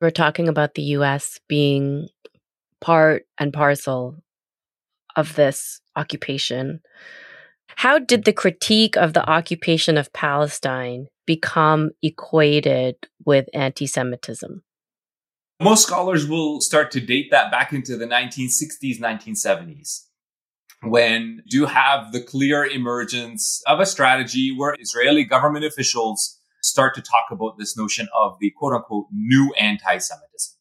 We're 0.00 0.10
talking 0.10 0.48
about 0.48 0.74
the 0.74 0.82
US 0.82 1.40
being 1.48 2.08
part 2.80 3.26
and 3.38 3.52
parcel 3.52 4.22
of 5.16 5.34
this 5.34 5.80
occupation. 5.96 6.80
How 7.78 8.00
did 8.00 8.24
the 8.24 8.32
critique 8.32 8.96
of 8.96 9.12
the 9.12 9.24
occupation 9.30 9.96
of 9.96 10.12
Palestine 10.12 11.06
become 11.26 11.90
equated 12.02 12.96
with 13.24 13.46
anti 13.54 13.86
Semitism? 13.86 14.64
Most 15.62 15.86
scholars 15.86 16.26
will 16.26 16.60
start 16.60 16.90
to 16.90 17.00
date 17.00 17.30
that 17.30 17.52
back 17.52 17.72
into 17.72 17.96
the 17.96 18.04
1960s, 18.04 18.98
1970s 18.98 20.06
when 20.82 21.42
you 21.46 21.66
have 21.66 22.10
the 22.10 22.20
clear 22.20 22.64
emergence 22.64 23.62
of 23.68 23.78
a 23.78 23.86
strategy 23.86 24.52
where 24.56 24.74
Israeli 24.80 25.22
government 25.22 25.64
officials 25.64 26.40
start 26.62 26.96
to 26.96 27.00
talk 27.00 27.26
about 27.30 27.58
this 27.58 27.76
notion 27.76 28.08
of 28.12 28.38
the 28.40 28.52
quote 28.58 28.74
unquote 28.74 29.06
new 29.12 29.52
anti-Semitism, 29.54 30.56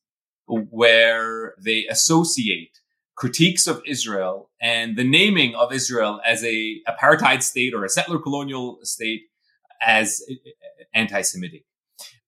where 0.69 1.55
they 1.59 1.88
associate 1.89 2.77
critiques 3.17 3.65
of 3.67 3.81
Israel 3.86 4.50
and 4.62 4.95
the 4.95 5.03
naming 5.03 5.55
of 5.55 5.74
Israel 5.74 6.21
as 6.25 6.43
a 6.43 6.81
apartheid 6.88 7.41
state 7.41 7.74
or 7.74 7.83
a 7.83 7.89
settler 7.89 8.19
colonial 8.19 8.79
state 8.83 9.24
as 9.81 10.21
anti-Semitic. 10.93 11.65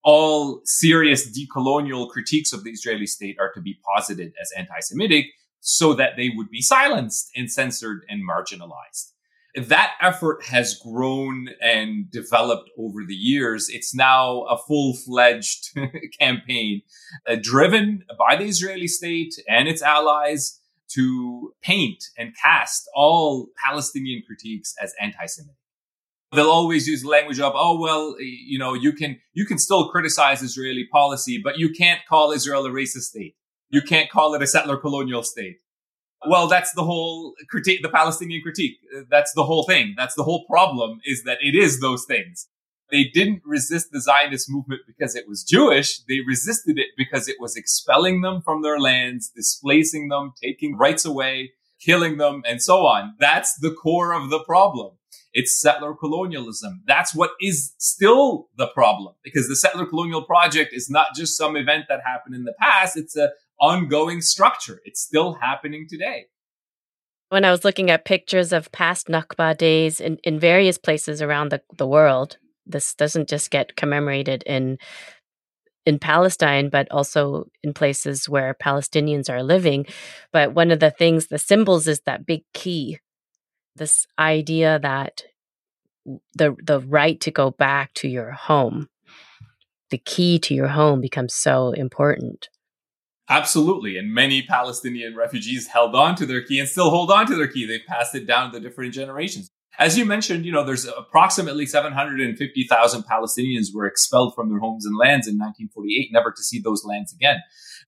all 0.03 0.61
serious 0.65 1.29
decolonial 1.37 2.09
critiques 2.09 2.53
of 2.53 2.63
the 2.63 2.71
Israeli 2.71 3.05
state 3.05 3.37
are 3.39 3.51
to 3.53 3.61
be 3.61 3.77
posited 3.93 4.33
as 4.41 4.51
anti-Semitic 4.57 5.25
so 5.59 5.93
that 5.93 6.13
they 6.17 6.29
would 6.35 6.49
be 6.49 6.61
silenced 6.61 7.29
and 7.35 7.51
censored 7.51 8.01
and 8.09 8.23
marginalized. 8.27 9.11
That 9.55 9.93
effort 10.01 10.45
has 10.45 10.79
grown 10.79 11.49
and 11.61 12.09
developed 12.09 12.69
over 12.77 13.01
the 13.05 13.15
years. 13.15 13.67
It's 13.69 13.93
now 13.93 14.43
a 14.43 14.57
full-fledged 14.57 15.77
campaign 16.19 16.81
uh, 17.27 17.35
driven 17.41 18.05
by 18.17 18.37
the 18.37 18.45
Israeli 18.45 18.87
state 18.87 19.33
and 19.47 19.67
its 19.67 19.81
allies 19.81 20.58
to 20.95 21.53
paint 21.61 22.03
and 22.17 22.35
cast 22.35 22.89
all 22.95 23.47
Palestinian 23.63 24.23
critiques 24.25 24.75
as 24.81 24.93
anti-Semitic 24.99 25.55
they'll 26.31 26.49
always 26.49 26.87
use 26.87 27.01
the 27.01 27.07
language 27.07 27.39
of, 27.39 27.53
oh, 27.55 27.79
well, 27.79 28.15
you 28.19 28.59
know, 28.59 28.73
you 28.73 28.93
can, 28.93 29.19
you 29.33 29.45
can 29.45 29.57
still 29.57 29.89
criticize 29.89 30.41
Israeli 30.41 30.87
policy, 30.91 31.39
but 31.43 31.57
you 31.57 31.69
can't 31.69 32.01
call 32.07 32.31
Israel 32.31 32.65
a 32.65 32.69
racist 32.69 33.03
state. 33.03 33.35
You 33.69 33.81
can't 33.81 34.09
call 34.09 34.33
it 34.35 34.41
a 34.41 34.47
settler 34.47 34.77
colonial 34.77 35.23
state. 35.23 35.57
Well, 36.27 36.47
that's 36.47 36.73
the 36.73 36.83
whole 36.83 37.33
critique, 37.49 37.81
the 37.81 37.89
Palestinian 37.89 38.41
critique. 38.41 38.77
That's 39.09 39.33
the 39.33 39.45
whole 39.45 39.63
thing. 39.63 39.93
That's 39.97 40.15
the 40.15 40.23
whole 40.23 40.45
problem 40.45 40.99
is 41.05 41.23
that 41.23 41.37
it 41.41 41.55
is 41.55 41.79
those 41.79 42.05
things. 42.05 42.47
They 42.91 43.05
didn't 43.05 43.41
resist 43.45 43.91
the 43.91 44.01
Zionist 44.01 44.49
movement 44.49 44.81
because 44.87 45.15
it 45.15 45.27
was 45.27 45.43
Jewish. 45.43 45.99
They 46.07 46.19
resisted 46.25 46.79
it 46.79 46.87
because 46.97 47.27
it 47.27 47.37
was 47.39 47.55
expelling 47.55 48.21
them 48.21 48.41
from 48.41 48.61
their 48.61 48.79
lands, 48.79 49.29
displacing 49.29 50.09
them, 50.09 50.33
taking 50.41 50.75
rights 50.75 51.05
away, 51.05 51.51
killing 51.79 52.17
them, 52.17 52.41
and 52.47 52.61
so 52.61 52.85
on. 52.85 53.15
That's 53.19 53.57
the 53.59 53.71
core 53.71 54.13
of 54.13 54.29
the 54.29 54.39
problem. 54.39 54.95
It's 55.33 55.61
settler 55.61 55.93
colonialism. 55.93 56.81
That's 56.87 57.13
what 57.13 57.31
is 57.39 57.73
still 57.77 58.49
the 58.57 58.67
problem 58.67 59.13
because 59.23 59.47
the 59.47 59.55
settler 59.55 59.85
colonial 59.85 60.23
project 60.23 60.73
is 60.73 60.89
not 60.89 61.07
just 61.15 61.37
some 61.37 61.55
event 61.55 61.85
that 61.89 62.01
happened 62.03 62.35
in 62.35 62.45
the 62.45 62.55
past. 62.59 62.97
It's 62.97 63.15
an 63.15 63.29
ongoing 63.59 64.21
structure. 64.21 64.81
It's 64.85 64.99
still 64.99 65.35
happening 65.35 65.85
today. 65.87 66.25
When 67.29 67.45
I 67.45 67.51
was 67.51 67.63
looking 67.63 67.91
at 67.91 68.05
pictures 68.05 68.51
of 68.51 68.71
past 68.71 69.07
Nakba 69.07 69.55
days 69.55 70.01
in, 70.01 70.17
in 70.23 70.39
various 70.39 70.79
places 70.79 71.21
around 71.21 71.49
the, 71.49 71.61
the 71.77 71.85
world, 71.85 72.37
this 72.65 72.93
doesn't 72.93 73.29
just 73.29 73.51
get 73.51 73.75
commemorated 73.75 74.43
in 74.43 74.77
in 75.85 75.97
Palestine, 75.97 76.69
but 76.69 76.91
also 76.91 77.49
in 77.63 77.73
places 77.73 78.29
where 78.29 78.53
Palestinians 78.53 79.29
are 79.29 79.41
living. 79.41 79.85
But 80.31 80.53
one 80.53 80.71
of 80.71 80.79
the 80.79 80.91
things, 80.91 81.27
the 81.27 81.39
symbols 81.39 81.87
is 81.87 82.01
that 82.01 82.25
big 82.25 82.43
key 82.53 82.99
this 83.79 84.05
idea 84.19 84.77
that 84.79 85.23
the 86.35 86.55
the 86.63 86.79
right 86.81 87.19
to 87.21 87.31
go 87.31 87.49
back 87.49 87.93
to 87.95 88.07
your 88.07 88.31
home 88.31 88.89
the 89.89 89.97
key 89.97 90.37
to 90.37 90.53
your 90.53 90.67
home 90.67 91.01
becomes 91.01 91.33
so 91.33 91.71
important. 91.71 92.49
Absolutely 93.27 93.97
and 93.97 94.13
many 94.13 94.41
palestinian 94.41 95.15
refugees 95.15 95.67
held 95.67 95.95
on 95.95 96.15
to 96.15 96.25
their 96.25 96.43
key 96.43 96.59
and 96.59 96.69
still 96.69 96.89
hold 96.89 97.11
on 97.11 97.25
to 97.27 97.35
their 97.35 97.47
key. 97.47 97.65
They've 97.65 97.85
passed 97.87 98.13
it 98.15 98.27
down 98.27 98.51
to 98.51 98.59
different 98.59 98.93
generations 98.93 99.49
as 99.79 99.97
you 99.97 100.05
mentioned 100.05 100.45
you 100.45 100.51
know 100.51 100.63
there's 100.63 100.85
approximately 100.85 101.65
750,000 101.65 103.03
palestinians 103.03 103.73
were 103.73 103.87
expelled 103.87 104.35
from 104.35 104.49
their 104.49 104.59
homes 104.59 104.85
and 104.85 104.97
lands 104.97 105.27
in 105.27 105.35
1948 105.35 106.09
never 106.11 106.31
to 106.31 106.43
see 106.43 106.59
those 106.59 106.85
lands 106.85 107.13
again 107.13 107.39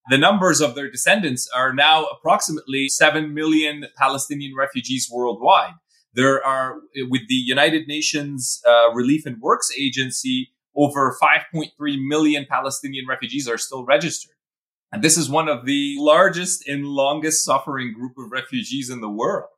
the 0.09 0.17
numbers 0.17 0.61
of 0.61 0.75
their 0.75 0.89
descendants 0.89 1.47
are 1.55 1.73
now 1.73 2.05
approximately 2.05 2.89
7 2.89 3.33
million 3.33 3.85
Palestinian 3.97 4.55
refugees 4.55 5.09
worldwide. 5.11 5.73
There 6.13 6.45
are, 6.45 6.81
with 7.09 7.27
the 7.27 7.35
United 7.35 7.87
Nations 7.87 8.61
uh, 8.67 8.91
Relief 8.93 9.25
and 9.25 9.39
Works 9.39 9.69
Agency, 9.77 10.49
over 10.75 11.15
5.3 11.21 11.69
million 12.07 12.45
Palestinian 12.49 13.05
refugees 13.07 13.47
are 13.47 13.57
still 13.57 13.85
registered. 13.85 14.33
And 14.91 15.03
this 15.03 15.17
is 15.17 15.29
one 15.29 15.47
of 15.47 15.65
the 15.65 15.95
largest 15.99 16.67
and 16.67 16.85
longest 16.85 17.45
suffering 17.45 17.93
group 17.93 18.17
of 18.17 18.31
refugees 18.31 18.89
in 18.89 19.01
the 19.01 19.09
world 19.09 19.49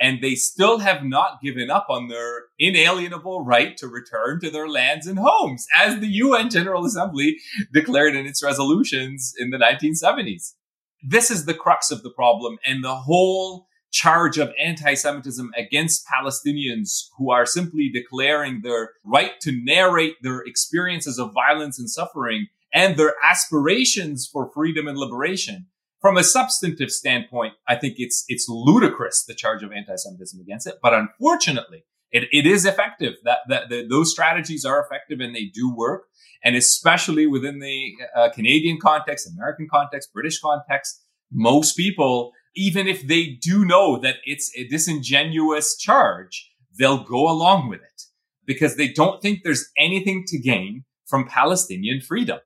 and 0.00 0.20
they 0.20 0.34
still 0.34 0.78
have 0.78 1.04
not 1.04 1.40
given 1.42 1.70
up 1.70 1.86
on 1.88 2.08
their 2.08 2.44
inalienable 2.58 3.44
right 3.44 3.76
to 3.76 3.86
return 3.86 4.40
to 4.40 4.50
their 4.50 4.68
lands 4.68 5.06
and 5.06 5.18
homes, 5.18 5.66
as 5.76 6.00
the 6.00 6.08
UN 6.08 6.50
General 6.50 6.84
Assembly 6.84 7.38
declared 7.72 8.14
in 8.14 8.26
its 8.26 8.42
resolutions 8.42 9.32
in 9.38 9.50
the 9.50 9.58
1970s. 9.58 10.54
This 11.02 11.30
is 11.30 11.44
the 11.44 11.54
crux 11.54 11.90
of 11.90 12.02
the 12.02 12.10
problem, 12.10 12.58
and 12.64 12.82
the 12.82 12.96
whole 12.96 13.66
charge 13.92 14.38
of 14.38 14.52
anti-Semitism 14.58 15.52
against 15.56 16.06
Palestinians 16.06 17.08
who 17.18 17.30
are 17.30 17.44
simply 17.44 17.90
declaring 17.92 18.62
their 18.62 18.92
right 19.04 19.38
to 19.40 19.52
narrate 19.64 20.16
their 20.22 20.40
experiences 20.40 21.18
of 21.18 21.34
violence 21.34 21.78
and 21.78 21.90
suffering 21.90 22.46
and 22.72 22.96
their 22.96 23.14
aspirations 23.22 24.26
for 24.26 24.50
freedom 24.52 24.88
and 24.88 24.96
liberation 24.96 25.66
from 26.02 26.18
a 26.18 26.24
substantive 26.24 26.90
standpoint, 26.90 27.54
I 27.66 27.76
think 27.76 27.94
it's 27.96 28.24
it's 28.28 28.46
ludicrous 28.48 29.24
the 29.24 29.34
charge 29.34 29.62
of 29.62 29.72
anti-Semitism 29.72 30.38
against 30.40 30.66
it. 30.66 30.74
But 30.82 30.92
unfortunately, 30.92 31.84
it, 32.10 32.24
it 32.32 32.46
is 32.46 32.66
effective. 32.66 33.14
That, 33.24 33.38
that, 33.48 33.70
that 33.70 33.88
those 33.88 34.10
strategies 34.10 34.64
are 34.64 34.84
effective 34.84 35.20
and 35.20 35.34
they 35.34 35.44
do 35.44 35.74
work. 35.74 36.08
And 36.44 36.56
especially 36.56 37.26
within 37.26 37.60
the 37.60 37.92
uh, 38.16 38.28
Canadian 38.30 38.78
context, 38.82 39.30
American 39.32 39.68
context, 39.70 40.12
British 40.12 40.40
context, 40.40 41.02
most 41.30 41.76
people, 41.76 42.32
even 42.54 42.86
if 42.88 43.06
they 43.06 43.38
do 43.40 43.64
know 43.64 43.96
that 43.98 44.16
it's 44.24 44.52
a 44.58 44.66
disingenuous 44.66 45.76
charge, 45.76 46.50
they'll 46.76 47.04
go 47.04 47.30
along 47.30 47.68
with 47.68 47.80
it 47.80 48.02
because 48.44 48.76
they 48.76 48.88
don't 48.88 49.22
think 49.22 49.40
there's 49.44 49.70
anything 49.78 50.24
to 50.26 50.38
gain 50.38 50.84
from 51.06 51.28
Palestinian 51.28 52.00
freedom 52.00 52.40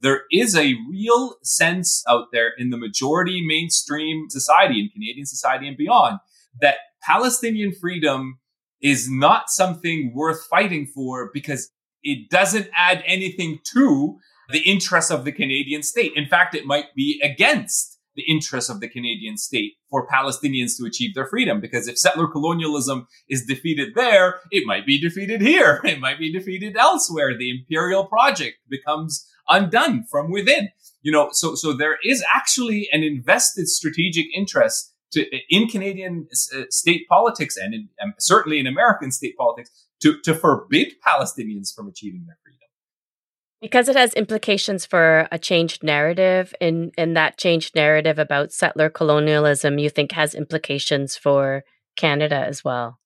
there 0.00 0.22
is 0.30 0.56
a 0.56 0.74
real 0.90 1.36
sense 1.42 2.02
out 2.08 2.26
there 2.32 2.52
in 2.56 2.70
the 2.70 2.78
majority 2.78 3.44
mainstream 3.46 4.26
society, 4.28 4.80
in 4.80 4.88
Canadian 4.88 5.26
society 5.26 5.68
and 5.68 5.76
beyond, 5.76 6.18
that 6.60 6.76
Palestinian 7.02 7.72
freedom 7.72 8.38
is 8.82 9.10
not 9.10 9.50
something 9.50 10.12
worth 10.14 10.46
fighting 10.46 10.86
for 10.86 11.30
because 11.32 11.70
it 12.02 12.30
doesn't 12.30 12.68
add 12.74 13.02
anything 13.06 13.58
to 13.74 14.18
the 14.50 14.60
interests 14.60 15.10
of 15.10 15.24
the 15.24 15.32
Canadian 15.32 15.82
state. 15.82 16.12
In 16.16 16.26
fact, 16.26 16.54
it 16.54 16.64
might 16.64 16.94
be 16.96 17.20
against 17.22 17.98
the 18.16 18.22
interests 18.22 18.68
of 18.68 18.80
the 18.80 18.88
Canadian 18.88 19.36
state 19.36 19.74
for 19.88 20.06
Palestinians 20.08 20.76
to 20.76 20.86
achieve 20.86 21.14
their 21.14 21.26
freedom. 21.26 21.60
Because 21.60 21.86
if 21.86 21.98
settler 21.98 22.26
colonialism 22.26 23.06
is 23.28 23.46
defeated 23.46 23.94
there, 23.94 24.40
it 24.50 24.66
might 24.66 24.84
be 24.84 25.00
defeated 25.00 25.40
here. 25.40 25.80
It 25.90 26.00
might 26.00 26.18
be 26.18 26.32
defeated 26.32 26.76
elsewhere. 26.76 27.36
The 27.36 27.50
imperial 27.50 28.06
project 28.06 28.58
becomes 28.68 29.26
undone 29.50 30.04
from 30.10 30.30
within. 30.30 30.70
You 31.02 31.12
know, 31.12 31.28
so 31.32 31.54
so 31.54 31.72
there 31.72 31.96
is 32.04 32.24
actually 32.34 32.88
an 32.92 33.02
invested 33.02 33.68
strategic 33.68 34.26
interest 34.34 34.94
to 35.12 35.26
in 35.48 35.66
Canadian 35.68 36.28
uh, 36.54 36.62
state 36.70 37.06
politics 37.08 37.56
and 37.56 37.74
in, 37.74 37.88
um, 38.02 38.14
certainly 38.18 38.58
in 38.58 38.66
American 38.66 39.10
state 39.10 39.36
politics 39.36 39.70
to 40.02 40.20
to 40.24 40.34
forbid 40.34 40.94
Palestinians 41.06 41.74
from 41.74 41.88
achieving 41.88 42.24
their 42.26 42.38
freedom. 42.42 42.58
Because 43.60 43.88
it 43.88 43.96
has 43.96 44.14
implications 44.14 44.86
for 44.86 45.28
a 45.30 45.38
changed 45.38 45.82
narrative, 45.82 46.54
and 46.60 46.94
and 46.96 47.16
that 47.16 47.38
changed 47.38 47.74
narrative 47.74 48.18
about 48.18 48.52
settler 48.52 48.88
colonialism, 48.88 49.78
you 49.78 49.90
think 49.90 50.12
has 50.12 50.34
implications 50.34 51.16
for 51.16 51.64
Canada 51.96 52.36
as 52.36 52.64
well. 52.64 52.98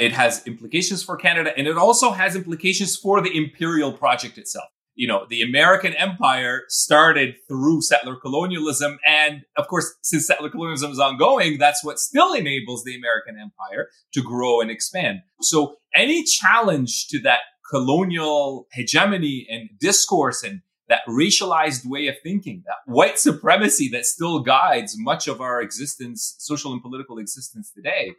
It 0.00 0.12
has 0.12 0.46
implications 0.46 1.02
for 1.02 1.16
Canada, 1.16 1.56
and 1.56 1.66
it 1.66 1.76
also 1.76 2.10
has 2.10 2.34
implications 2.34 2.96
for 2.96 3.20
the 3.20 3.36
imperial 3.36 3.92
project 3.92 4.38
itself 4.38 4.68
you 4.96 5.06
know, 5.06 5.26
the 5.28 5.42
American 5.42 5.92
empire 5.94 6.62
started 6.68 7.36
through 7.46 7.82
settler 7.82 8.16
colonialism. 8.16 8.98
And 9.06 9.42
of 9.56 9.68
course, 9.68 9.94
since 10.02 10.26
settler 10.26 10.50
colonialism 10.50 10.90
is 10.90 10.98
ongoing, 10.98 11.58
that's 11.58 11.84
what 11.84 12.00
still 12.00 12.32
enables 12.32 12.82
the 12.82 12.96
American 12.96 13.38
empire 13.38 13.90
to 14.14 14.22
grow 14.22 14.60
and 14.60 14.70
expand. 14.70 15.20
So 15.42 15.76
any 15.94 16.24
challenge 16.24 17.08
to 17.08 17.20
that 17.20 17.40
colonial 17.70 18.66
hegemony 18.72 19.46
and 19.50 19.68
discourse 19.78 20.42
and 20.42 20.62
that 20.88 21.00
racialized 21.08 21.84
way 21.84 22.06
of 22.06 22.14
thinking, 22.22 22.62
that 22.66 22.76
white 22.86 23.18
supremacy 23.18 23.88
that 23.88 24.06
still 24.06 24.40
guides 24.40 24.94
much 24.96 25.28
of 25.28 25.40
our 25.40 25.60
existence, 25.60 26.36
social 26.38 26.72
and 26.72 26.80
political 26.80 27.18
existence 27.18 27.70
today, 27.70 28.12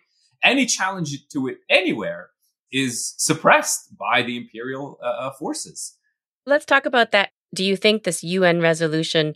any 0.44 0.66
challenge 0.66 1.28
to 1.30 1.48
it 1.48 1.58
anywhere 1.70 2.30
is 2.72 3.16
suppressed 3.18 3.98
by 3.98 4.22
the 4.22 4.38
imperial 4.38 5.00
uh, 5.02 5.32
forces. 5.32 5.97
Let's 6.48 6.66
talk 6.66 6.86
about 6.86 7.12
that. 7.12 7.32
Do 7.54 7.66
you 7.66 7.76
think 7.76 8.04
this 8.04 8.24
UN 8.24 8.62
resolution 8.62 9.36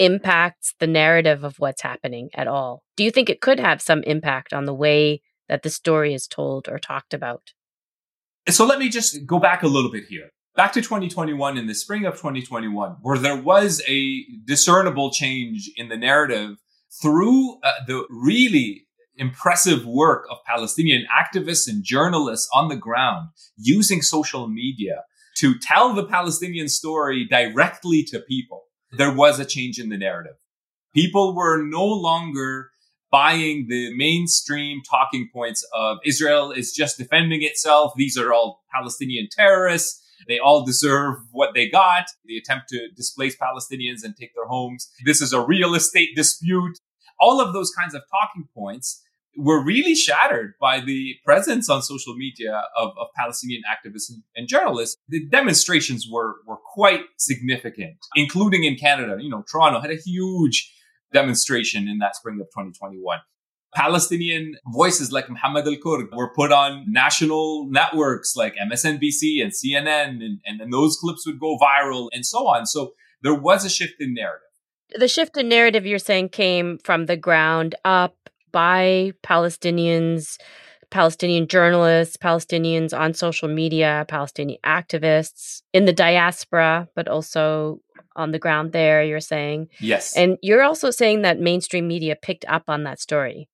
impacts 0.00 0.74
the 0.80 0.88
narrative 0.88 1.44
of 1.44 1.60
what's 1.60 1.82
happening 1.82 2.28
at 2.34 2.48
all? 2.48 2.82
Do 2.96 3.04
you 3.04 3.12
think 3.12 3.30
it 3.30 3.40
could 3.40 3.60
have 3.60 3.80
some 3.80 4.02
impact 4.02 4.52
on 4.52 4.64
the 4.64 4.74
way 4.74 5.22
that 5.48 5.62
the 5.62 5.70
story 5.70 6.12
is 6.12 6.26
told 6.26 6.68
or 6.68 6.80
talked 6.80 7.14
about? 7.14 7.52
So 8.48 8.66
let 8.66 8.80
me 8.80 8.88
just 8.88 9.24
go 9.24 9.38
back 9.38 9.62
a 9.62 9.68
little 9.68 9.92
bit 9.92 10.06
here. 10.08 10.30
Back 10.56 10.72
to 10.72 10.82
2021 10.82 11.56
in 11.56 11.68
the 11.68 11.74
spring 11.74 12.04
of 12.04 12.14
2021, 12.14 12.96
where 13.00 13.18
there 13.18 13.40
was 13.40 13.80
a 13.86 14.24
discernible 14.44 15.12
change 15.12 15.70
in 15.76 15.88
the 15.88 15.96
narrative 15.96 16.56
through 17.00 17.60
uh, 17.62 17.70
the 17.86 18.04
really 18.10 18.88
impressive 19.16 19.86
work 19.86 20.26
of 20.32 20.38
Palestinian 20.44 21.06
activists 21.16 21.68
and 21.68 21.84
journalists 21.84 22.48
on 22.52 22.68
the 22.68 22.76
ground 22.76 23.28
using 23.56 24.02
social 24.02 24.48
media 24.48 25.04
to 25.36 25.58
tell 25.58 25.94
the 25.94 26.06
Palestinian 26.06 26.68
story 26.68 27.26
directly 27.26 28.04
to 28.04 28.20
people, 28.20 28.64
there 28.92 29.12
was 29.12 29.38
a 29.38 29.44
change 29.44 29.78
in 29.78 29.88
the 29.88 29.98
narrative. 29.98 30.34
People 30.94 31.34
were 31.34 31.62
no 31.62 31.84
longer 31.84 32.70
buying 33.10 33.66
the 33.68 33.96
mainstream 33.96 34.80
talking 34.82 35.28
points 35.32 35.64
of 35.72 35.98
Israel 36.04 36.50
is 36.50 36.72
just 36.72 36.98
defending 36.98 37.42
itself. 37.42 37.92
These 37.96 38.18
are 38.18 38.32
all 38.32 38.64
Palestinian 38.74 39.28
terrorists. 39.30 40.00
They 40.26 40.38
all 40.38 40.64
deserve 40.64 41.18
what 41.30 41.54
they 41.54 41.68
got. 41.68 42.06
The 42.24 42.36
attempt 42.36 42.68
to 42.70 42.88
displace 42.96 43.36
Palestinians 43.36 44.02
and 44.02 44.16
take 44.16 44.34
their 44.34 44.46
homes. 44.46 44.90
This 45.04 45.20
is 45.20 45.32
a 45.32 45.40
real 45.40 45.74
estate 45.74 46.16
dispute. 46.16 46.78
All 47.20 47.40
of 47.40 47.52
those 47.52 47.70
kinds 47.70 47.94
of 47.94 48.02
talking 48.10 48.48
points 48.52 49.02
were 49.36 49.64
really 49.64 49.94
shattered 49.94 50.54
by 50.60 50.80
the 50.80 51.14
presence 51.24 51.68
on 51.68 51.82
social 51.82 52.14
media 52.16 52.62
of, 52.76 52.90
of 52.98 53.08
Palestinian 53.16 53.62
activists 53.62 54.10
and, 54.10 54.22
and, 54.36 54.48
journalists. 54.48 54.96
The 55.08 55.26
demonstrations 55.26 56.06
were, 56.10 56.36
were 56.46 56.58
quite 56.72 57.00
significant, 57.18 57.96
including 58.14 58.64
in 58.64 58.76
Canada. 58.76 59.16
You 59.20 59.30
know, 59.30 59.44
Toronto 59.50 59.80
had 59.80 59.90
a 59.90 59.96
huge 59.96 60.72
demonstration 61.12 61.88
in 61.88 61.98
that 61.98 62.16
spring 62.16 62.40
of 62.40 62.46
2021. 62.48 63.18
Palestinian 63.74 64.54
voices 64.72 65.10
like 65.10 65.28
Muhammad 65.28 65.66
al 65.66 65.76
Kurd 65.76 66.06
were 66.12 66.32
put 66.32 66.52
on 66.52 66.84
national 66.86 67.66
networks 67.70 68.36
like 68.36 68.54
MSNBC 68.54 69.42
and 69.42 69.52
CNN, 69.52 70.22
and, 70.24 70.40
and, 70.46 70.60
and 70.60 70.72
those 70.72 70.96
clips 70.96 71.26
would 71.26 71.40
go 71.40 71.58
viral 71.58 72.08
and 72.12 72.24
so 72.24 72.46
on. 72.46 72.66
So 72.66 72.94
there 73.22 73.34
was 73.34 73.64
a 73.64 73.70
shift 73.70 73.94
in 73.98 74.14
narrative. 74.14 74.40
The 74.96 75.08
shift 75.08 75.36
in 75.36 75.48
narrative 75.48 75.86
you're 75.86 75.98
saying 75.98 76.28
came 76.28 76.78
from 76.84 77.06
the 77.06 77.16
ground 77.16 77.74
up 77.84 78.14
by 78.54 79.12
Palestinians, 79.24 80.38
Palestinian 80.90 81.48
journalists, 81.48 82.16
Palestinians 82.16 82.96
on 82.96 83.12
social 83.12 83.48
media, 83.48 84.06
Palestinian 84.06 84.60
activists 84.64 85.62
in 85.72 85.86
the 85.86 85.92
diaspora, 85.92 86.88
but 86.94 87.08
also 87.08 87.80
on 88.14 88.30
the 88.30 88.38
ground 88.38 88.70
there, 88.70 89.02
you're 89.02 89.18
saying. 89.18 89.68
Yes. 89.80 90.16
And 90.16 90.38
you're 90.40 90.62
also 90.62 90.92
saying 90.92 91.22
that 91.22 91.40
mainstream 91.40 91.88
media 91.88 92.14
picked 92.14 92.44
up 92.46 92.62
on 92.68 92.84
that 92.84 93.00
story. 93.00 93.48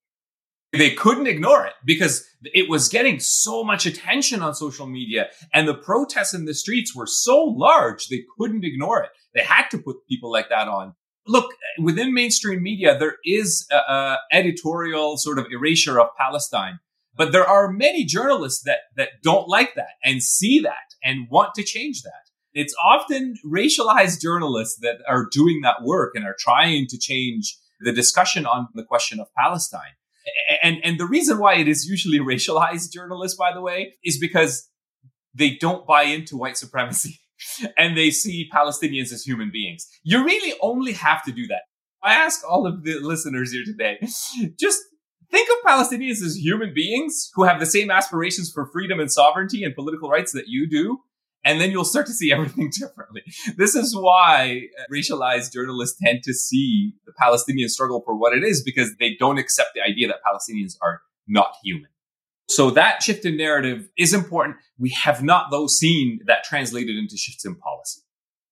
They 0.75 0.91
couldn't 0.91 1.27
ignore 1.27 1.67
it 1.67 1.73
because 1.83 2.29
it 2.45 2.69
was 2.69 2.89
getting 2.89 3.21
so 3.21 3.65
much 3.65 3.87
attention 3.87 4.43
on 4.43 4.55
social 4.55 4.87
media 4.87 5.31
and 5.55 5.67
the 5.67 5.75
protests 5.75 6.35
in 6.35 6.45
the 6.45 6.55
streets 6.55 6.95
were 6.95 7.07
so 7.07 7.43
large, 7.43 8.09
they 8.09 8.23
couldn't 8.39 8.65
ignore 8.65 9.03
it. 9.03 9.11
They 9.35 9.43
had 9.43 9.69
to 9.71 9.79
put 9.79 10.07
people 10.07 10.31
like 10.31 10.51
that 10.51 10.69
on. 10.69 10.95
Look, 11.31 11.55
within 11.79 12.13
mainstream 12.13 12.61
media, 12.61 12.99
there 12.99 13.19
is 13.25 13.65
a, 13.71 13.77
a 13.77 14.19
editorial 14.33 15.17
sort 15.17 15.39
of 15.39 15.47
erasure 15.53 16.01
of 16.01 16.09
Palestine, 16.19 16.81
but 17.15 17.31
there 17.31 17.47
are 17.47 17.71
many 17.71 18.05
journalists 18.05 18.65
that, 18.65 18.81
that 18.97 19.11
don't 19.23 19.47
like 19.47 19.77
that 19.77 19.95
and 20.05 20.25
see 20.25 20.59
that 20.59 20.97
and 21.05 21.29
want 21.31 21.55
to 21.55 21.63
change 21.63 22.03
that. 22.03 22.25
It's 22.53 22.75
often 22.85 23.37
racialized 23.47 24.21
journalists 24.21 24.81
that 24.81 24.97
are 25.09 25.29
doing 25.31 25.61
that 25.63 25.85
work 25.85 26.17
and 26.17 26.25
are 26.25 26.35
trying 26.37 26.89
to 26.89 26.99
change 26.99 27.57
the 27.79 27.93
discussion 27.93 28.45
on 28.45 28.67
the 28.75 28.83
question 28.83 29.21
of 29.21 29.29
Palestine. 29.39 29.95
And, 30.65 30.79
and 30.83 30.99
the 30.99 31.07
reason 31.07 31.39
why 31.39 31.55
it 31.55 31.69
is 31.69 31.87
usually 31.87 32.19
racialized 32.35 32.91
journalists, 32.91 33.39
by 33.39 33.53
the 33.53 33.61
way, 33.61 33.95
is 34.05 34.19
because 34.19 34.69
they 35.33 35.51
don't 35.51 35.87
buy 35.87 36.03
into 36.03 36.37
white 36.37 36.57
supremacy 36.57 37.20
and 37.77 37.97
they 37.97 38.11
see 38.11 38.49
Palestinians 38.53 39.13
as 39.13 39.23
human 39.23 39.51
beings. 39.53 39.87
You 40.03 40.25
really 40.25 40.59
only 40.61 40.93
have 40.93 41.23
to 41.25 41.33
do 41.33 41.47
that. 41.49 41.63
I 42.03 42.15
ask 42.15 42.41
all 42.49 42.67
of 42.67 42.85
the 42.85 42.99
listeners 43.01 43.53
here 43.53 43.65
today, 43.65 43.99
just 44.59 44.81
think 45.31 45.49
of 45.51 45.71
Palestinians 45.71 46.23
as 46.23 46.37
human 46.37 46.73
beings 46.75 47.31
who 47.35 47.45
have 47.45 47.61
the 47.61 47.67
same 47.67 47.91
aspirations 47.91 48.51
for 48.53 48.67
freedom 48.73 49.01
and 49.01 49.13
sovereignty 49.13 49.65
and 49.65 49.75
political 49.75 50.09
rights 50.09 50.33
that 50.33 50.45
you 50.47 50.69
do 50.69 51.01
and 51.45 51.61
then 51.61 51.71
you'll 51.71 51.85
start 51.85 52.07
to 52.07 52.13
see 52.13 52.33
everything 52.33 52.71
differently. 52.79 53.23
This 53.57 53.75
is 53.75 53.97
why 53.97 54.63
racialized 54.93 55.53
journalists 55.53 55.99
tend 56.03 56.23
to 56.25 56.35
see 56.35 56.95
the 57.07 57.13
Palestinian 57.19 57.69
struggle 57.69 58.03
for 58.05 58.17
what 58.17 58.37
it 58.37 58.45
is 58.45 58.63
because 58.63 58.95
they 58.99 59.17
don't 59.19 59.39
accept 59.39 59.71
the 59.75 59.81
idea 59.81 60.09
that 60.09 60.19
Palestinians 60.27 60.75
are 60.83 61.01
not 61.27 61.55
human. 61.63 61.91
So 62.51 62.71
that 62.73 63.01
shift 63.01 63.25
in 63.25 63.37
narrative 63.37 63.89
is 63.97 64.13
important. 64.13 64.57
We 64.77 64.91
have 64.91 65.23
not 65.23 65.53
though 65.53 65.69
seen 65.69 66.19
that 66.27 66.43
translated 66.43 66.97
into 66.97 67.17
shifts 67.17 67.45
in 67.45 67.55
policy. 67.55 68.01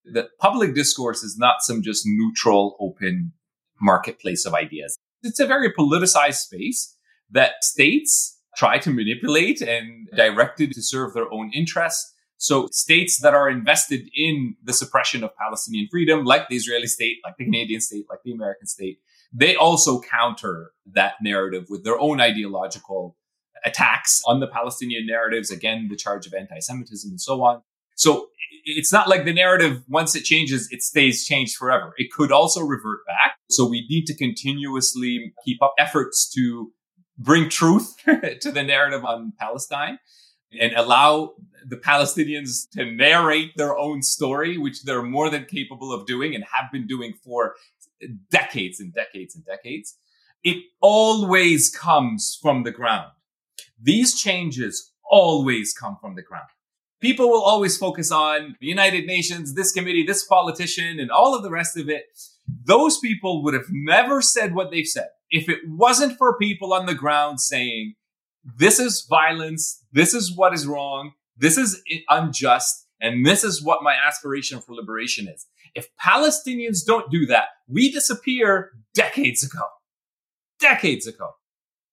The 0.04 0.28
public 0.38 0.74
discourse 0.74 1.24
is 1.24 1.36
not 1.36 1.56
some 1.62 1.82
just 1.82 2.04
neutral, 2.06 2.76
open 2.78 3.32
marketplace 3.80 4.46
of 4.46 4.54
ideas. 4.54 4.96
It's 5.24 5.40
a 5.40 5.46
very 5.46 5.72
politicized 5.72 6.36
space 6.36 6.96
that 7.30 7.64
states 7.64 8.38
try 8.56 8.78
to 8.78 8.90
manipulate 8.90 9.60
and 9.60 10.08
direct 10.16 10.60
it 10.60 10.72
to 10.74 10.82
serve 10.82 11.12
their 11.12 11.30
own 11.32 11.50
interests 11.52 12.14
so 12.36 12.68
states 12.70 13.18
that 13.22 13.34
are 13.34 13.50
invested 13.50 14.08
in 14.14 14.54
the 14.62 14.72
suppression 14.72 15.24
of 15.24 15.36
Palestinian 15.36 15.88
freedom, 15.90 16.24
like 16.24 16.48
the 16.48 16.54
Israeli 16.54 16.86
state, 16.86 17.16
like 17.24 17.36
the 17.36 17.44
Canadian 17.44 17.80
state, 17.80 18.06
like 18.08 18.20
the 18.24 18.30
American 18.30 18.68
state, 18.68 19.00
they 19.32 19.56
also 19.56 20.00
counter 20.00 20.70
that 20.86 21.14
narrative 21.20 21.66
with 21.68 21.82
their 21.82 21.98
own 21.98 22.20
ideological 22.20 23.16
attacks 23.64 24.22
on 24.26 24.40
the 24.40 24.46
Palestinian 24.46 25.06
narratives. 25.06 25.50
Again, 25.50 25.88
the 25.90 25.96
charge 25.96 26.26
of 26.26 26.34
anti-Semitism 26.34 27.10
and 27.10 27.20
so 27.20 27.42
on. 27.42 27.62
So 27.96 28.28
it's 28.64 28.92
not 28.92 29.08
like 29.08 29.24
the 29.24 29.32
narrative, 29.32 29.82
once 29.88 30.14
it 30.14 30.24
changes, 30.24 30.68
it 30.70 30.82
stays 30.82 31.24
changed 31.24 31.56
forever. 31.56 31.94
It 31.96 32.12
could 32.12 32.30
also 32.30 32.60
revert 32.60 33.04
back. 33.06 33.36
So 33.50 33.66
we 33.66 33.86
need 33.88 34.04
to 34.06 34.14
continuously 34.14 35.32
keep 35.44 35.62
up 35.62 35.74
efforts 35.78 36.30
to 36.34 36.72
bring 37.18 37.48
truth 37.48 37.96
to 38.40 38.52
the 38.52 38.62
narrative 38.62 39.04
on 39.04 39.32
Palestine 39.38 39.98
and 40.58 40.72
allow 40.74 41.34
the 41.66 41.76
Palestinians 41.76 42.70
to 42.72 42.84
narrate 42.84 43.56
their 43.56 43.76
own 43.76 44.02
story, 44.02 44.56
which 44.56 44.84
they're 44.84 45.02
more 45.02 45.28
than 45.28 45.44
capable 45.44 45.92
of 45.92 46.06
doing 46.06 46.34
and 46.34 46.44
have 46.44 46.70
been 46.72 46.86
doing 46.86 47.12
for 47.24 47.54
decades 48.30 48.80
and 48.80 48.94
decades 48.94 49.34
and 49.34 49.44
decades. 49.44 49.96
It 50.44 50.62
always 50.80 51.68
comes 51.68 52.38
from 52.40 52.62
the 52.62 52.70
ground. 52.70 53.10
These 53.80 54.20
changes 54.20 54.92
always 55.10 55.72
come 55.72 55.96
from 56.00 56.14
the 56.14 56.22
ground. 56.22 56.48
People 57.00 57.28
will 57.28 57.42
always 57.42 57.78
focus 57.78 58.10
on 58.10 58.56
the 58.60 58.66
United 58.66 59.06
Nations, 59.06 59.54
this 59.54 59.72
committee, 59.72 60.02
this 60.04 60.24
politician, 60.24 60.98
and 60.98 61.10
all 61.10 61.34
of 61.34 61.42
the 61.42 61.50
rest 61.50 61.76
of 61.76 61.88
it. 61.88 62.06
Those 62.64 62.98
people 62.98 63.42
would 63.44 63.54
have 63.54 63.70
never 63.70 64.20
said 64.20 64.54
what 64.54 64.70
they've 64.70 64.86
said 64.86 65.08
if 65.30 65.48
it 65.48 65.60
wasn't 65.66 66.16
for 66.18 66.38
people 66.38 66.72
on 66.72 66.86
the 66.86 66.94
ground 66.94 67.40
saying, 67.40 67.94
this 68.56 68.78
is 68.78 69.06
violence. 69.08 69.84
This 69.92 70.14
is 70.14 70.34
what 70.34 70.54
is 70.54 70.66
wrong. 70.66 71.12
This 71.36 71.58
is 71.58 71.82
unjust. 72.08 72.86
And 73.00 73.24
this 73.24 73.44
is 73.44 73.62
what 73.62 73.82
my 73.82 73.94
aspiration 73.94 74.60
for 74.60 74.74
liberation 74.74 75.28
is. 75.28 75.46
If 75.74 75.88
Palestinians 76.04 76.84
don't 76.84 77.10
do 77.10 77.26
that, 77.26 77.48
we 77.68 77.92
disappear 77.92 78.72
decades 78.94 79.44
ago. 79.44 79.64
Decades 80.58 81.06
ago. 81.06 81.30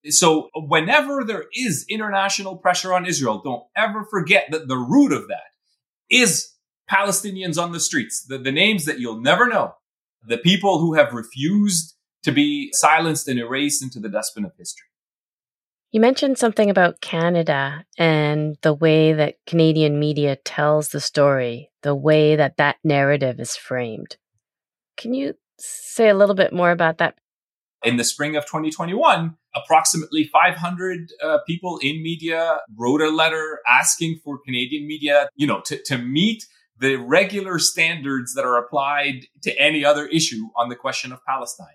So 0.09 0.49
whenever 0.55 1.23
there 1.23 1.45
is 1.53 1.85
international 1.89 2.57
pressure 2.57 2.93
on 2.93 3.05
Israel, 3.05 3.41
don't 3.43 3.63
ever 3.75 4.03
forget 4.03 4.47
that 4.51 4.67
the 4.67 4.77
root 4.77 5.11
of 5.11 5.27
that 5.27 5.51
is 6.09 6.53
Palestinians 6.89 7.61
on 7.61 7.71
the 7.71 7.79
streets, 7.79 8.23
the, 8.23 8.37
the 8.37 8.51
names 8.51 8.85
that 8.85 8.99
you'll 8.99 9.21
never 9.21 9.47
know, 9.47 9.75
the 10.23 10.37
people 10.37 10.79
who 10.79 10.93
have 10.93 11.13
refused 11.13 11.95
to 12.23 12.31
be 12.31 12.71
silenced 12.73 13.27
and 13.27 13.39
erased 13.39 13.83
into 13.83 13.99
the 13.99 14.09
dustbin 14.09 14.45
of 14.45 14.51
history. 14.57 14.87
You 15.91 16.01
mentioned 16.01 16.37
something 16.37 16.69
about 16.69 16.99
Canada 16.99 17.85
and 17.97 18.57
the 18.61 18.73
way 18.73 19.13
that 19.13 19.35
Canadian 19.47 19.97
media 19.97 20.35
tells 20.35 20.89
the 20.89 20.99
story, 20.99 21.71
the 21.83 21.95
way 21.95 22.35
that 22.35 22.57
that 22.57 22.77
narrative 22.83 23.39
is 23.39 23.55
framed. 23.55 24.17
Can 24.97 25.13
you 25.13 25.35
say 25.57 26.09
a 26.09 26.13
little 26.13 26.35
bit 26.35 26.51
more 26.51 26.71
about 26.71 26.97
that? 26.97 27.15
In 27.85 27.97
the 27.97 28.03
spring 28.03 28.35
of 28.35 28.45
2021, 28.45 29.37
approximately 29.53 30.23
500 30.23 31.11
uh, 31.23 31.37
people 31.45 31.77
in 31.83 32.01
media 32.01 32.61
wrote 32.75 32.99
a 32.99 33.09
letter 33.09 33.59
asking 33.69 34.19
for 34.23 34.39
Canadian 34.43 34.87
media, 34.87 35.29
you 35.35 35.45
know, 35.45 35.61
to, 35.65 35.81
to 35.83 35.99
meet 35.99 36.45
the 36.77 36.95
regular 36.95 37.59
standards 37.59 38.33
that 38.33 38.43
are 38.43 38.57
applied 38.57 39.27
to 39.43 39.57
any 39.59 39.85
other 39.85 40.07
issue 40.07 40.49
on 40.57 40.69
the 40.69 40.75
question 40.75 41.11
of 41.11 41.23
Palestine. 41.25 41.67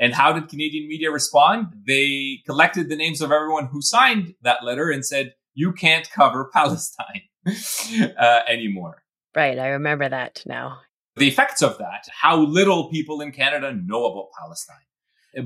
And 0.00 0.14
how 0.14 0.32
did 0.32 0.48
Canadian 0.48 0.88
media 0.88 1.10
respond? 1.10 1.74
They 1.86 2.40
collected 2.46 2.88
the 2.88 2.96
names 2.96 3.20
of 3.20 3.30
everyone 3.30 3.66
who 3.66 3.82
signed 3.82 4.34
that 4.42 4.64
letter 4.64 4.90
and 4.90 5.04
said, 5.04 5.34
you 5.54 5.72
can't 5.72 6.10
cover 6.10 6.50
Palestine 6.52 7.22
uh, 8.18 8.40
anymore. 8.48 9.02
Right. 9.36 9.58
I 9.58 9.68
remember 9.68 10.08
that 10.08 10.42
now. 10.46 10.80
The 11.16 11.28
effects 11.28 11.62
of 11.62 11.76
that, 11.78 12.08
how 12.10 12.36
little 12.36 12.88
people 12.88 13.20
in 13.20 13.32
Canada 13.32 13.72
know 13.72 14.06
about 14.06 14.30
Palestine. 14.38 14.76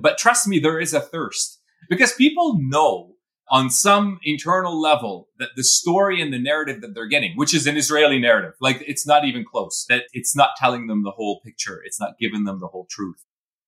But 0.01 0.19
trust 0.19 0.47
me, 0.49 0.59
there 0.59 0.81
is 0.81 0.95
a 0.95 1.01
thirst 1.01 1.61
because 1.89 2.13
people 2.15 2.59
know 2.61 3.13
on 3.49 3.71
some 3.71 4.19
internal 4.25 4.81
level 4.81 5.29
that 5.39 5.51
the 5.57 5.63
story 5.63 6.21
and 6.21 6.33
the 6.33 6.39
narrative 6.39 6.81
that 6.81 6.95
they're 6.95 7.07
getting, 7.07 7.37
which 7.37 7.55
is 7.55 7.67
an 7.67 7.77
Israeli 7.77 8.19
narrative, 8.19 8.55
like 8.61 8.83
it's 8.87 9.07
not 9.07 9.25
even 9.25 9.45
close, 9.45 9.87
that 9.89 10.05
it's 10.13 10.35
not 10.35 10.51
telling 10.57 10.89
them 10.89 11.05
the 11.05 11.13
whole 11.13 11.41
picture. 11.45 11.81
It's 11.85 12.01
not 12.01 12.19
giving 12.19 12.45
them 12.45 12.59
the 12.61 12.67
whole 12.67 12.87
truth. 12.91 13.25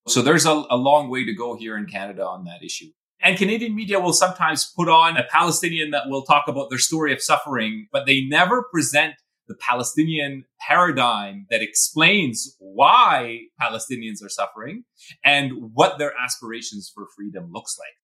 So 0.09 0.23
there's 0.23 0.47
a, 0.47 0.65
a 0.71 0.77
long 0.77 1.11
way 1.11 1.25
to 1.25 1.35
go 1.35 1.57
here 1.57 1.77
in 1.77 1.87
Canada 1.87 2.25
on 2.25 2.45
that 2.45 2.65
issue. 2.65 2.91
And 3.21 3.37
Canadian 3.37 3.75
media 3.75 4.01
will 4.01 4.13
sometimes 4.13 4.73
put 4.77 4.89
on 4.89 5.17
a 5.17 5.25
Palestinian 5.25 5.91
that 5.91 6.05
will 6.09 6.23
talk 6.23 6.45
about 6.49 6.71
their 6.71 6.79
story 6.79 7.13
of 7.13 7.21
suffering, 7.21 7.89
but 7.93 8.07
they 8.07 8.23
never 8.23 8.65
present 8.73 9.15
the 9.49 9.57
Palestinian 9.57 10.45
paradigm 10.61 11.47
that 11.51 11.63
explains 11.63 12.57
why 12.59 13.41
Palestinians 13.61 14.23
are 14.25 14.29
suffering 14.29 14.85
and 15.25 15.53
what 15.73 15.99
their 15.99 16.13
aspirations 16.23 16.91
for 16.95 17.07
freedom 17.17 17.51
looks 17.53 17.77
like. 17.79 17.95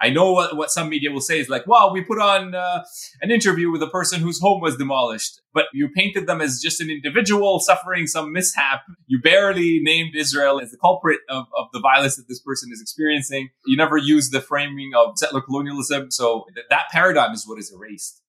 I 0.00 0.10
know 0.10 0.32
what, 0.32 0.56
what 0.56 0.70
some 0.70 0.88
media 0.90 1.10
will 1.10 1.20
say 1.20 1.38
is 1.38 1.48
like, 1.48 1.66
well, 1.66 1.92
we 1.92 2.02
put 2.02 2.20
on 2.20 2.54
uh, 2.54 2.84
an 3.22 3.30
interview 3.30 3.70
with 3.70 3.82
a 3.82 3.86
person 3.86 4.20
whose 4.20 4.40
home 4.40 4.60
was 4.60 4.76
demolished, 4.76 5.40
but 5.54 5.66
you 5.72 5.88
painted 5.88 6.26
them 6.26 6.40
as 6.40 6.60
just 6.60 6.80
an 6.80 6.90
individual 6.90 7.60
suffering 7.60 8.06
some 8.06 8.32
mishap. 8.32 8.82
You 9.06 9.20
barely 9.22 9.80
named 9.82 10.14
Israel 10.14 10.60
as 10.60 10.70
the 10.70 10.76
culprit 10.76 11.20
of, 11.28 11.46
of 11.56 11.68
the 11.72 11.80
violence 11.80 12.16
that 12.16 12.28
this 12.28 12.40
person 12.40 12.70
is 12.72 12.80
experiencing. 12.80 13.48
You 13.66 13.76
never 13.76 13.96
used 13.96 14.32
the 14.32 14.40
framing 14.40 14.92
of 14.94 15.18
settler 15.18 15.40
colonialism. 15.40 16.10
So 16.10 16.44
th- 16.54 16.66
that 16.68 16.88
paradigm 16.90 17.32
is 17.32 17.48
what 17.48 17.58
is 17.58 17.72
erased. 17.72 18.20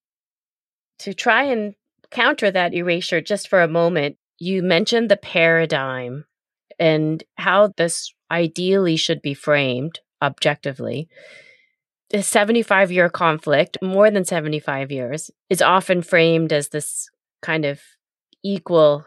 To 0.99 1.13
try 1.13 1.43
and 1.43 1.75
counter 2.11 2.51
that 2.51 2.73
erasure 2.73 3.21
just 3.21 3.47
for 3.47 3.61
a 3.61 3.67
moment, 3.67 4.17
you 4.39 4.61
mentioned 4.61 5.09
the 5.09 5.17
paradigm 5.17 6.25
and 6.79 7.23
how 7.35 7.73
this 7.77 8.13
ideally 8.31 8.97
should 8.97 9.21
be 9.21 9.33
framed 9.33 9.99
objectively 10.21 11.07
a 12.13 12.23
75 12.23 12.91
year 12.91 13.09
conflict, 13.09 13.77
more 13.81 14.09
than 14.09 14.25
75 14.25 14.91
years, 14.91 15.31
is 15.49 15.61
often 15.61 16.01
framed 16.01 16.53
as 16.53 16.69
this 16.69 17.09
kind 17.41 17.65
of 17.65 17.81
equal 18.43 19.05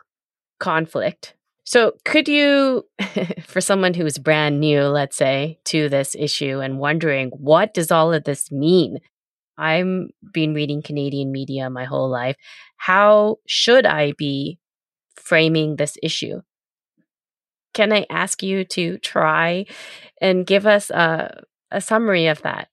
conflict. 0.58 1.34
So, 1.64 1.92
could 2.04 2.28
you, 2.28 2.86
for 3.44 3.60
someone 3.60 3.94
who's 3.94 4.18
brand 4.18 4.60
new, 4.60 4.82
let's 4.82 5.16
say, 5.16 5.58
to 5.66 5.88
this 5.88 6.16
issue 6.18 6.60
and 6.60 6.78
wondering 6.78 7.30
what 7.30 7.74
does 7.74 7.90
all 7.90 8.12
of 8.12 8.24
this 8.24 8.50
mean? 8.50 8.98
I'm 9.60 10.10
been 10.32 10.54
reading 10.54 10.82
Canadian 10.82 11.30
media 11.30 11.68
my 11.70 11.84
whole 11.84 12.08
life. 12.08 12.36
How 12.76 13.36
should 13.46 13.86
I 13.86 14.12
be 14.12 14.58
framing 15.16 15.76
this 15.76 15.96
issue? 16.02 16.40
Can 17.74 17.92
I 17.92 18.06
ask 18.10 18.42
you 18.42 18.64
to 18.64 18.98
try 18.98 19.66
and 20.20 20.46
give 20.46 20.66
us 20.66 20.90
a, 20.90 21.44
a 21.70 21.80
summary 21.80 22.26
of 22.26 22.42
that? 22.42 22.68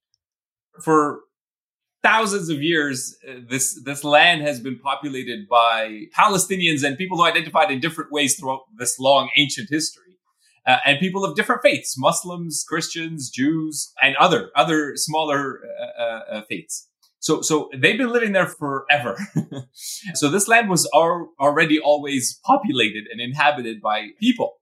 for 0.81 1.21
thousands 2.03 2.49
of 2.49 2.61
years, 2.61 3.17
uh, 3.27 3.33
this 3.49 3.81
this 3.83 4.03
land 4.03 4.41
has 4.41 4.59
been 4.59 4.79
populated 4.79 5.47
by 5.49 6.03
Palestinians 6.17 6.83
and 6.83 6.97
people 6.97 7.17
who 7.17 7.23
identified 7.23 7.71
in 7.71 7.79
different 7.79 8.11
ways 8.11 8.37
throughout 8.37 8.61
this 8.77 8.99
long 8.99 9.29
ancient 9.37 9.69
history, 9.69 10.06
uh, 10.67 10.77
and 10.85 10.99
people 10.99 11.25
of 11.25 11.35
different 11.35 11.61
faiths: 11.63 11.97
Muslims, 11.97 12.63
Christians, 12.67 13.29
Jews, 13.29 13.91
and 14.01 14.15
other 14.17 14.51
other 14.55 14.95
smaller 14.95 15.61
uh, 15.79 16.01
uh, 16.01 16.21
uh 16.31 16.41
faiths. 16.49 16.87
So, 17.19 17.41
so 17.41 17.69
they've 17.75 17.97
been 17.97 18.13
living 18.13 18.31
there 18.31 18.45
forever. 18.45 19.17
so 20.13 20.29
this 20.29 20.47
land 20.47 20.69
was 20.69 20.89
al- 20.93 21.31
already 21.39 21.79
always 21.79 22.39
populated 22.45 23.05
and 23.11 23.19
inhabited 23.19 23.81
by 23.81 24.09
people. 24.19 24.57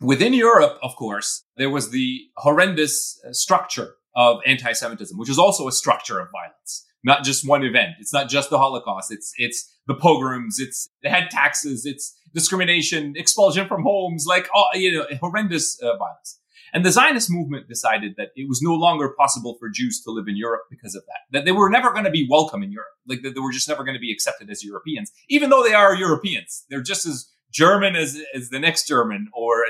Within 0.00 0.32
Europe, 0.32 0.78
of 0.82 0.96
course, 0.96 1.44
there 1.56 1.70
was 1.70 1.90
the 1.90 2.22
horrendous 2.36 3.20
uh, 3.24 3.32
structure 3.32 3.94
of 4.14 4.40
anti-Semitism, 4.46 5.18
which 5.18 5.30
is 5.30 5.38
also 5.38 5.68
a 5.68 5.72
structure 5.72 6.18
of 6.18 6.28
violence, 6.32 6.86
not 7.04 7.24
just 7.24 7.46
one 7.46 7.62
event. 7.62 7.90
It's 8.00 8.12
not 8.12 8.28
just 8.28 8.50
the 8.50 8.58
Holocaust. 8.58 9.12
It's, 9.12 9.32
it's 9.36 9.70
the 9.86 9.94
pogroms. 9.94 10.58
It's 10.58 10.88
the 11.02 11.10
head 11.10 11.30
taxes. 11.30 11.86
It's 11.86 12.16
discrimination, 12.34 13.14
expulsion 13.16 13.66
from 13.68 13.82
homes, 13.82 14.24
like, 14.26 14.48
all, 14.54 14.68
you 14.74 14.92
know, 14.92 15.06
horrendous 15.20 15.80
uh, 15.80 15.96
violence. 15.96 16.40
And 16.72 16.84
the 16.84 16.90
Zionist 16.90 17.30
movement 17.30 17.68
decided 17.68 18.14
that 18.18 18.30
it 18.36 18.48
was 18.48 18.60
no 18.60 18.74
longer 18.74 19.14
possible 19.16 19.56
for 19.58 19.70
Jews 19.70 20.02
to 20.02 20.10
live 20.10 20.28
in 20.28 20.36
Europe 20.36 20.62
because 20.68 20.94
of 20.94 21.04
that. 21.06 21.20
That 21.32 21.44
they 21.44 21.52
were 21.52 21.70
never 21.70 21.92
going 21.92 22.04
to 22.04 22.10
be 22.10 22.26
welcome 22.28 22.62
in 22.62 22.72
Europe. 22.72 22.90
Like 23.06 23.22
that 23.22 23.34
they 23.34 23.40
were 23.40 23.52
just 23.52 23.68
never 23.68 23.84
going 23.84 23.94
to 23.94 24.00
be 24.00 24.12
accepted 24.12 24.50
as 24.50 24.64
Europeans, 24.64 25.12
even 25.28 25.48
though 25.48 25.62
they 25.62 25.74
are 25.74 25.94
Europeans. 25.94 26.66
They're 26.68 26.82
just 26.82 27.06
as 27.06 27.30
German 27.52 27.96
as, 27.96 28.20
as 28.34 28.50
the 28.50 28.58
next 28.58 28.88
German 28.88 29.28
or 29.32 29.64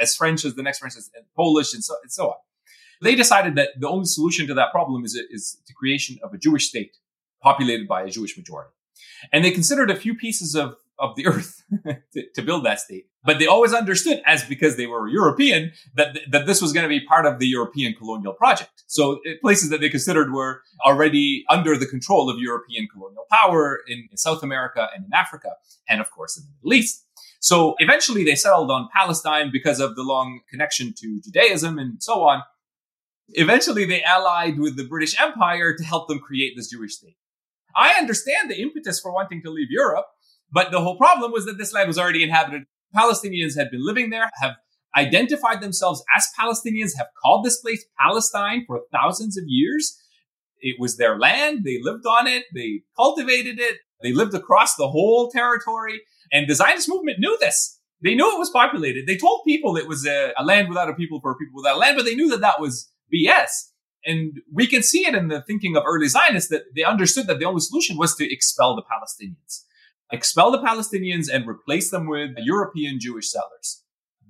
as 0.00 0.16
French 0.16 0.44
as 0.44 0.54
the 0.54 0.62
next 0.62 0.78
French, 0.78 0.96
as 0.96 1.10
Polish 1.36 1.74
and 1.74 1.84
so, 1.84 1.94
and 2.02 2.10
so 2.10 2.28
on. 2.28 2.36
They 3.02 3.14
decided 3.14 3.54
that 3.56 3.68
the 3.78 3.88
only 3.88 4.06
solution 4.06 4.48
to 4.48 4.54
that 4.54 4.72
problem 4.72 5.04
is, 5.04 5.14
is 5.14 5.60
the 5.68 5.74
creation 5.74 6.18
of 6.24 6.34
a 6.34 6.38
Jewish 6.38 6.68
state 6.68 6.96
populated 7.40 7.86
by 7.86 8.02
a 8.02 8.08
Jewish 8.08 8.36
majority. 8.36 8.72
And 9.32 9.44
they 9.44 9.50
considered 9.50 9.90
a 9.90 9.96
few 9.96 10.14
pieces 10.14 10.54
of, 10.54 10.76
of 10.98 11.16
the 11.16 11.26
earth 11.26 11.62
to, 12.12 12.22
to, 12.34 12.42
build 12.42 12.64
that 12.64 12.80
state. 12.80 13.06
But 13.24 13.38
they 13.38 13.46
always 13.46 13.72
understood, 13.72 14.22
as 14.26 14.44
because 14.44 14.76
they 14.76 14.86
were 14.86 15.08
European, 15.08 15.72
that, 15.94 16.18
that 16.30 16.46
this 16.46 16.60
was 16.60 16.72
going 16.72 16.84
to 16.84 16.88
be 16.88 17.00
part 17.00 17.26
of 17.26 17.38
the 17.38 17.46
European 17.46 17.94
colonial 17.94 18.32
project. 18.32 18.84
So 18.86 19.20
eh, 19.26 19.34
places 19.40 19.70
that 19.70 19.80
they 19.80 19.88
considered 19.88 20.32
were 20.32 20.62
already 20.84 21.44
under 21.48 21.76
the 21.76 21.86
control 21.86 22.30
of 22.30 22.38
European 22.38 22.88
colonial 22.92 23.24
power 23.30 23.80
in, 23.86 24.08
in 24.10 24.16
South 24.16 24.42
America 24.42 24.88
and 24.94 25.04
in 25.04 25.12
Africa, 25.12 25.50
and 25.88 26.00
of 26.00 26.10
course 26.10 26.36
in 26.36 26.44
the 26.44 26.50
Middle 26.62 26.80
East. 26.80 27.04
So 27.40 27.76
eventually 27.78 28.24
they 28.24 28.34
settled 28.34 28.70
on 28.70 28.88
Palestine 28.94 29.50
because 29.52 29.80
of 29.80 29.94
the 29.94 30.02
long 30.02 30.40
connection 30.50 30.92
to 30.98 31.20
Judaism 31.20 31.78
and 31.78 32.02
so 32.02 32.24
on. 32.24 32.42
Eventually, 33.30 33.84
they 33.84 34.02
allied 34.02 34.58
with 34.58 34.76
the 34.76 34.84
British 34.84 35.20
Empire 35.20 35.74
to 35.76 35.84
help 35.84 36.08
them 36.08 36.18
create 36.18 36.54
this 36.56 36.70
Jewish 36.70 36.94
state. 36.94 37.16
I 37.76 37.94
understand 37.98 38.50
the 38.50 38.60
impetus 38.60 39.00
for 39.00 39.12
wanting 39.12 39.42
to 39.42 39.50
leave 39.50 39.68
Europe, 39.70 40.06
but 40.50 40.70
the 40.70 40.80
whole 40.80 40.96
problem 40.96 41.32
was 41.32 41.46
that 41.46 41.58
this 41.58 41.72
land 41.72 41.88
was 41.88 41.98
already 41.98 42.22
inhabited. 42.22 42.62
Palestinians 42.94 43.56
had 43.56 43.70
been 43.70 43.84
living 43.84 44.10
there, 44.10 44.30
have 44.40 44.56
identified 44.96 45.60
themselves 45.60 46.02
as 46.16 46.26
Palestinians, 46.38 46.96
have 46.96 47.08
called 47.22 47.44
this 47.44 47.60
place 47.60 47.84
Palestine 48.00 48.64
for 48.66 48.80
thousands 48.92 49.36
of 49.36 49.44
years. 49.46 49.96
It 50.60 50.76
was 50.80 50.96
their 50.96 51.18
land. 51.18 51.64
They 51.64 51.78
lived 51.80 52.06
on 52.06 52.26
it. 52.26 52.44
They 52.54 52.82
cultivated 52.96 53.60
it. 53.60 53.76
They 54.02 54.12
lived 54.12 54.34
across 54.34 54.74
the 54.74 54.88
whole 54.88 55.30
territory. 55.30 56.02
And 56.32 56.48
the 56.48 56.54
Zionist 56.54 56.88
movement 56.88 57.18
knew 57.20 57.36
this. 57.38 57.78
They 58.02 58.14
knew 58.14 58.34
it 58.34 58.38
was 58.38 58.50
populated. 58.50 59.06
They 59.06 59.16
told 59.16 59.42
people 59.46 59.76
it 59.76 59.88
was 59.88 60.06
a, 60.06 60.32
a 60.36 60.44
land 60.44 60.68
without 60.68 60.88
a 60.88 60.94
people 60.94 61.20
for 61.20 61.32
a 61.32 61.36
people 61.36 61.56
without 61.56 61.76
a 61.76 61.78
land, 61.78 61.96
but 61.96 62.04
they 62.04 62.14
knew 62.14 62.28
that 62.30 62.40
that 62.40 62.60
was 62.60 62.90
BS. 63.12 63.50
And 64.08 64.40
we 64.50 64.66
can 64.66 64.82
see 64.82 65.06
it 65.06 65.14
in 65.14 65.28
the 65.28 65.42
thinking 65.42 65.76
of 65.76 65.84
early 65.86 66.08
Zionists 66.08 66.48
that 66.48 66.74
they 66.74 66.82
understood 66.82 67.26
that 67.26 67.38
the 67.38 67.44
only 67.44 67.60
solution 67.60 67.98
was 67.98 68.16
to 68.16 68.32
expel 68.32 68.74
the 68.74 68.82
Palestinians. 68.82 69.64
Expel 70.10 70.50
the 70.50 70.58
Palestinians 70.58 71.26
and 71.30 71.46
replace 71.46 71.90
them 71.90 72.08
with 72.08 72.30
European 72.38 72.98
Jewish 72.98 73.30
settlers. 73.30 73.82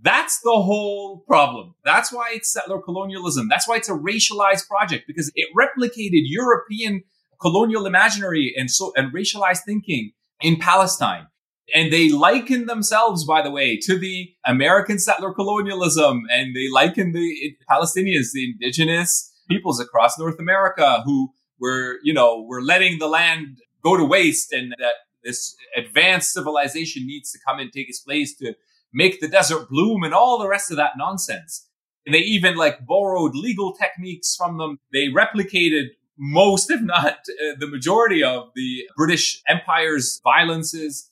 That's 0.02 0.40
the 0.40 0.50
whole 0.50 1.20
problem. 1.28 1.76
That's 1.84 2.12
why 2.12 2.32
it's 2.34 2.52
settler 2.52 2.80
colonialism. 2.80 3.46
That's 3.48 3.68
why 3.68 3.76
it's 3.76 3.88
a 3.88 3.92
racialized 3.92 4.66
project 4.66 5.04
because 5.06 5.30
it 5.36 5.48
replicated 5.56 6.22
European 6.24 7.04
colonial 7.40 7.86
imaginary 7.86 8.52
and 8.56 8.68
so 8.68 8.92
and 8.96 9.12
racialized 9.12 9.60
thinking 9.64 10.10
in 10.40 10.56
Palestine. 10.56 11.28
And 11.72 11.92
they 11.92 12.08
liken 12.08 12.66
themselves, 12.66 13.24
by 13.24 13.42
the 13.42 13.50
way, 13.50 13.76
to 13.82 13.96
the 13.96 14.30
American 14.44 14.98
settler 14.98 15.32
colonialism. 15.32 16.22
And 16.30 16.56
they 16.56 16.68
liken 16.68 17.12
the 17.12 17.56
Palestinians, 17.70 18.32
the 18.32 18.52
indigenous 18.52 19.32
peoples 19.48 19.80
across 19.80 20.18
North 20.18 20.38
America 20.38 21.02
who 21.04 21.32
were, 21.60 21.98
you 22.02 22.12
know, 22.12 22.42
were 22.42 22.62
letting 22.62 22.98
the 22.98 23.08
land 23.08 23.58
go 23.82 23.96
to 23.96 24.04
waste 24.04 24.52
and 24.52 24.72
that 24.78 24.94
this 25.24 25.56
advanced 25.76 26.32
civilization 26.32 27.06
needs 27.06 27.32
to 27.32 27.38
come 27.46 27.58
and 27.58 27.72
take 27.72 27.88
its 27.88 28.00
place 28.00 28.36
to 28.36 28.54
make 28.92 29.20
the 29.20 29.28
desert 29.28 29.68
bloom 29.68 30.02
and 30.04 30.14
all 30.14 30.38
the 30.38 30.48
rest 30.48 30.70
of 30.70 30.76
that 30.76 30.92
nonsense. 30.96 31.66
And 32.06 32.14
they 32.14 32.20
even 32.20 32.56
like 32.56 32.86
borrowed 32.86 33.34
legal 33.34 33.74
techniques 33.74 34.34
from 34.36 34.58
them. 34.58 34.78
They 34.92 35.08
replicated 35.08 35.88
most, 36.16 36.70
if 36.70 36.80
not 36.80 37.12
uh, 37.12 37.54
the 37.58 37.68
majority 37.68 38.24
of 38.24 38.50
the 38.54 38.84
British 38.96 39.42
Empire's 39.46 40.20
violences 40.24 41.10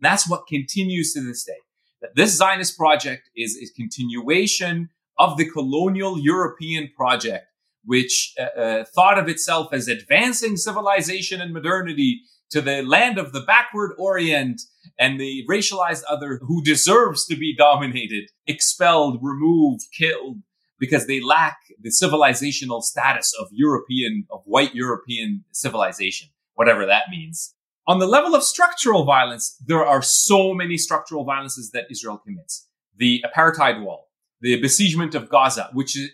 that's 0.00 0.28
what 0.28 0.46
continues 0.46 1.12
to 1.14 1.20
this 1.20 1.44
day. 1.44 1.58
That 2.00 2.14
this 2.14 2.36
Zionist 2.36 2.76
project 2.76 3.30
is 3.36 3.56
a 3.56 3.74
continuation 3.74 4.90
of 5.18 5.36
the 5.36 5.50
colonial 5.50 6.18
European 6.18 6.90
project, 6.96 7.47
which 7.88 8.34
uh, 8.38 8.60
uh, 8.60 8.84
thought 8.84 9.18
of 9.18 9.28
itself 9.28 9.72
as 9.72 9.88
advancing 9.88 10.58
civilization 10.58 11.40
and 11.40 11.54
modernity 11.54 12.20
to 12.50 12.60
the 12.60 12.82
land 12.82 13.16
of 13.16 13.32
the 13.32 13.40
backward 13.40 13.92
Orient 13.98 14.60
and 14.98 15.18
the 15.18 15.42
racialized 15.48 16.02
other 16.06 16.38
who 16.42 16.62
deserves 16.62 17.24
to 17.24 17.34
be 17.34 17.56
dominated, 17.56 18.28
expelled, 18.46 19.20
removed, 19.22 19.86
killed, 19.96 20.36
because 20.78 21.06
they 21.06 21.22
lack 21.22 21.56
the 21.80 21.88
civilizational 21.90 22.82
status 22.82 23.32
of 23.40 23.48
European, 23.52 24.26
of 24.30 24.42
white 24.44 24.74
European 24.74 25.44
civilization, 25.52 26.28
whatever 26.56 26.84
that 26.84 27.04
means. 27.10 27.54
On 27.86 28.00
the 28.00 28.06
level 28.06 28.34
of 28.34 28.42
structural 28.42 29.06
violence, 29.06 29.56
there 29.64 29.86
are 29.86 30.02
so 30.02 30.52
many 30.52 30.76
structural 30.76 31.24
violences 31.24 31.70
that 31.70 31.86
Israel 31.90 32.18
commits. 32.18 32.68
The 32.98 33.24
apartheid 33.24 33.82
wall, 33.82 34.07
the 34.40 34.60
besiegement 34.60 35.14
of 35.14 35.28
Gaza, 35.28 35.70
which 35.72 35.96
is 35.96 36.10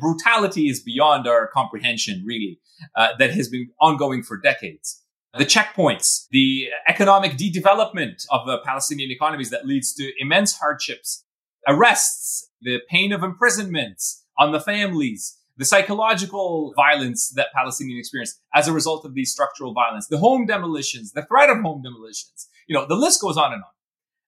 brutality 0.00 0.68
is 0.68 0.80
beyond 0.80 1.26
our 1.26 1.48
comprehension, 1.48 2.22
really, 2.24 2.60
uh, 2.94 3.08
that 3.18 3.32
has 3.32 3.48
been 3.48 3.70
ongoing 3.80 4.22
for 4.22 4.36
decades. 4.36 5.02
The 5.36 5.44
checkpoints, 5.44 6.26
the 6.30 6.68
economic 6.88 7.36
de-development 7.36 8.24
of 8.30 8.46
the 8.46 8.58
Palestinian 8.64 9.10
economies 9.10 9.50
that 9.50 9.66
leads 9.66 9.92
to 9.94 10.10
immense 10.18 10.56
hardships, 10.56 11.24
arrests, 11.68 12.50
the 12.62 12.78
pain 12.88 13.12
of 13.12 13.22
imprisonments 13.22 14.24
on 14.38 14.52
the 14.52 14.60
families, 14.60 15.38
the 15.58 15.64
psychological 15.64 16.72
violence 16.76 17.30
that 17.30 17.48
Palestinians 17.56 17.98
experience 17.98 18.40
as 18.54 18.68
a 18.68 18.72
result 18.72 19.04
of 19.04 19.14
these 19.14 19.30
structural 19.30 19.74
violence, 19.74 20.06
the 20.06 20.18
home 20.18 20.46
demolitions, 20.46 21.12
the 21.12 21.22
threat 21.22 21.50
of 21.50 21.58
home 21.60 21.82
demolitions. 21.82 22.48
You 22.66 22.74
know, 22.74 22.86
the 22.86 22.94
list 22.94 23.20
goes 23.20 23.36
on 23.36 23.52
and 23.52 23.62
on. 23.62 23.70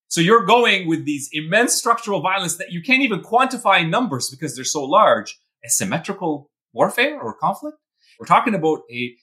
So 0.09 0.21
you're 0.21 0.47
going 0.47 0.88
with 0.88 1.05
these 1.05 1.29
immense 1.33 1.75
structural 1.75 2.21
violence 2.21 2.57
that 2.57 2.73
you 2.73 2.83
can't 2.83 3.03
even 3.03 3.21
quantify 3.21 3.83
in 3.83 3.90
numbers 3.90 4.31
because 4.31 4.57
they're 4.57 4.64
so 4.64 4.85
large. 4.85 5.38
Asymmetrical 5.64 6.51
warfare 6.73 7.21
or 7.21 7.35
conflict. 7.35 7.77
We're 8.18 8.27
talking 8.27 8.55
about 8.55 8.81
a, 8.90 9.14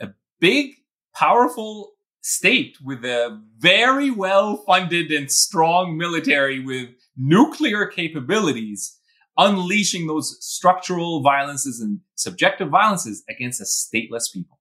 a 0.00 0.08
big, 0.40 0.74
powerful 1.14 1.92
state 2.20 2.76
with 2.84 3.04
a 3.04 3.40
very 3.58 4.10
well 4.10 4.58
funded 4.66 5.10
and 5.10 5.30
strong 5.30 5.96
military 5.96 6.60
with 6.60 6.90
nuclear 7.16 7.86
capabilities 7.86 8.98
unleashing 9.38 10.06
those 10.06 10.36
structural 10.40 11.22
violences 11.22 11.80
and 11.80 12.00
subjective 12.16 12.68
violences 12.68 13.22
against 13.28 13.60
a 13.60 13.64
stateless 13.64 14.32
people. 14.32 14.57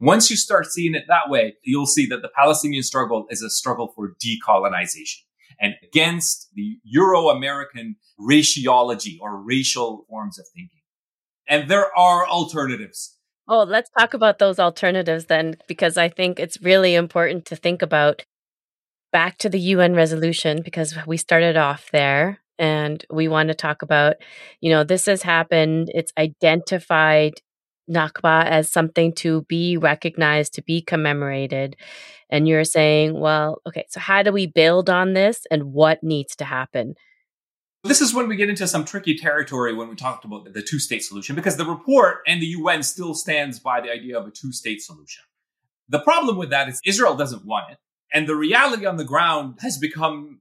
Once 0.00 0.30
you 0.30 0.36
start 0.36 0.66
seeing 0.66 0.94
it 0.94 1.04
that 1.08 1.28
way, 1.28 1.54
you'll 1.62 1.86
see 1.86 2.06
that 2.06 2.22
the 2.22 2.30
Palestinian 2.34 2.82
struggle 2.82 3.26
is 3.28 3.42
a 3.42 3.50
struggle 3.50 3.92
for 3.94 4.14
decolonization 4.24 5.18
and 5.60 5.74
against 5.82 6.48
the 6.54 6.78
Euro-American 6.84 7.96
raciology 8.18 9.18
or 9.20 9.36
racial 9.36 10.06
forms 10.08 10.38
of 10.38 10.46
thinking. 10.54 10.80
And 11.46 11.70
there 11.70 11.94
are 11.98 12.26
alternatives. 12.26 13.18
Oh, 13.46 13.64
let's 13.64 13.90
talk 13.98 14.14
about 14.14 14.38
those 14.38 14.58
alternatives 14.58 15.26
then, 15.26 15.56
because 15.68 15.98
I 15.98 16.08
think 16.08 16.40
it's 16.40 16.62
really 16.62 16.94
important 16.94 17.44
to 17.46 17.56
think 17.56 17.82
about 17.82 18.24
back 19.12 19.36
to 19.38 19.48
the 19.50 19.60
UN 19.60 19.94
resolution, 19.94 20.62
because 20.62 20.96
we 21.06 21.18
started 21.18 21.56
off 21.58 21.90
there 21.92 22.38
and 22.58 23.04
we 23.10 23.28
want 23.28 23.48
to 23.48 23.54
talk 23.54 23.82
about, 23.82 24.16
you 24.60 24.70
know, 24.70 24.84
this 24.84 25.06
has 25.06 25.22
happened. 25.22 25.90
It's 25.92 26.12
identified 26.16 27.34
Nakba 27.88 28.44
as 28.44 28.70
something 28.70 29.12
to 29.14 29.42
be 29.42 29.76
recognized, 29.76 30.54
to 30.54 30.62
be 30.62 30.82
commemorated. 30.82 31.76
And 32.28 32.46
you're 32.46 32.64
saying, 32.64 33.18
well, 33.18 33.60
okay, 33.66 33.84
so 33.88 34.00
how 34.00 34.22
do 34.22 34.32
we 34.32 34.46
build 34.46 34.88
on 34.88 35.14
this 35.14 35.46
and 35.50 35.72
what 35.72 36.02
needs 36.02 36.36
to 36.36 36.44
happen? 36.44 36.94
This 37.82 38.00
is 38.00 38.12
when 38.12 38.28
we 38.28 38.36
get 38.36 38.50
into 38.50 38.66
some 38.66 38.84
tricky 38.84 39.16
territory 39.16 39.74
when 39.74 39.88
we 39.88 39.96
talked 39.96 40.24
about 40.24 40.52
the 40.52 40.62
two 40.62 40.78
state 40.78 41.02
solution, 41.02 41.34
because 41.34 41.56
the 41.56 41.64
report 41.64 42.18
and 42.26 42.42
the 42.42 42.46
UN 42.46 42.82
still 42.82 43.14
stands 43.14 43.58
by 43.58 43.80
the 43.80 43.90
idea 43.90 44.18
of 44.18 44.26
a 44.26 44.30
two 44.30 44.52
state 44.52 44.82
solution. 44.82 45.24
The 45.88 46.00
problem 46.00 46.36
with 46.36 46.50
that 46.50 46.68
is 46.68 46.80
Israel 46.84 47.16
doesn't 47.16 47.46
want 47.46 47.72
it. 47.72 47.78
And 48.12 48.28
the 48.28 48.36
reality 48.36 48.84
on 48.84 48.96
the 48.96 49.04
ground 49.04 49.58
has 49.60 49.78
become 49.78 50.40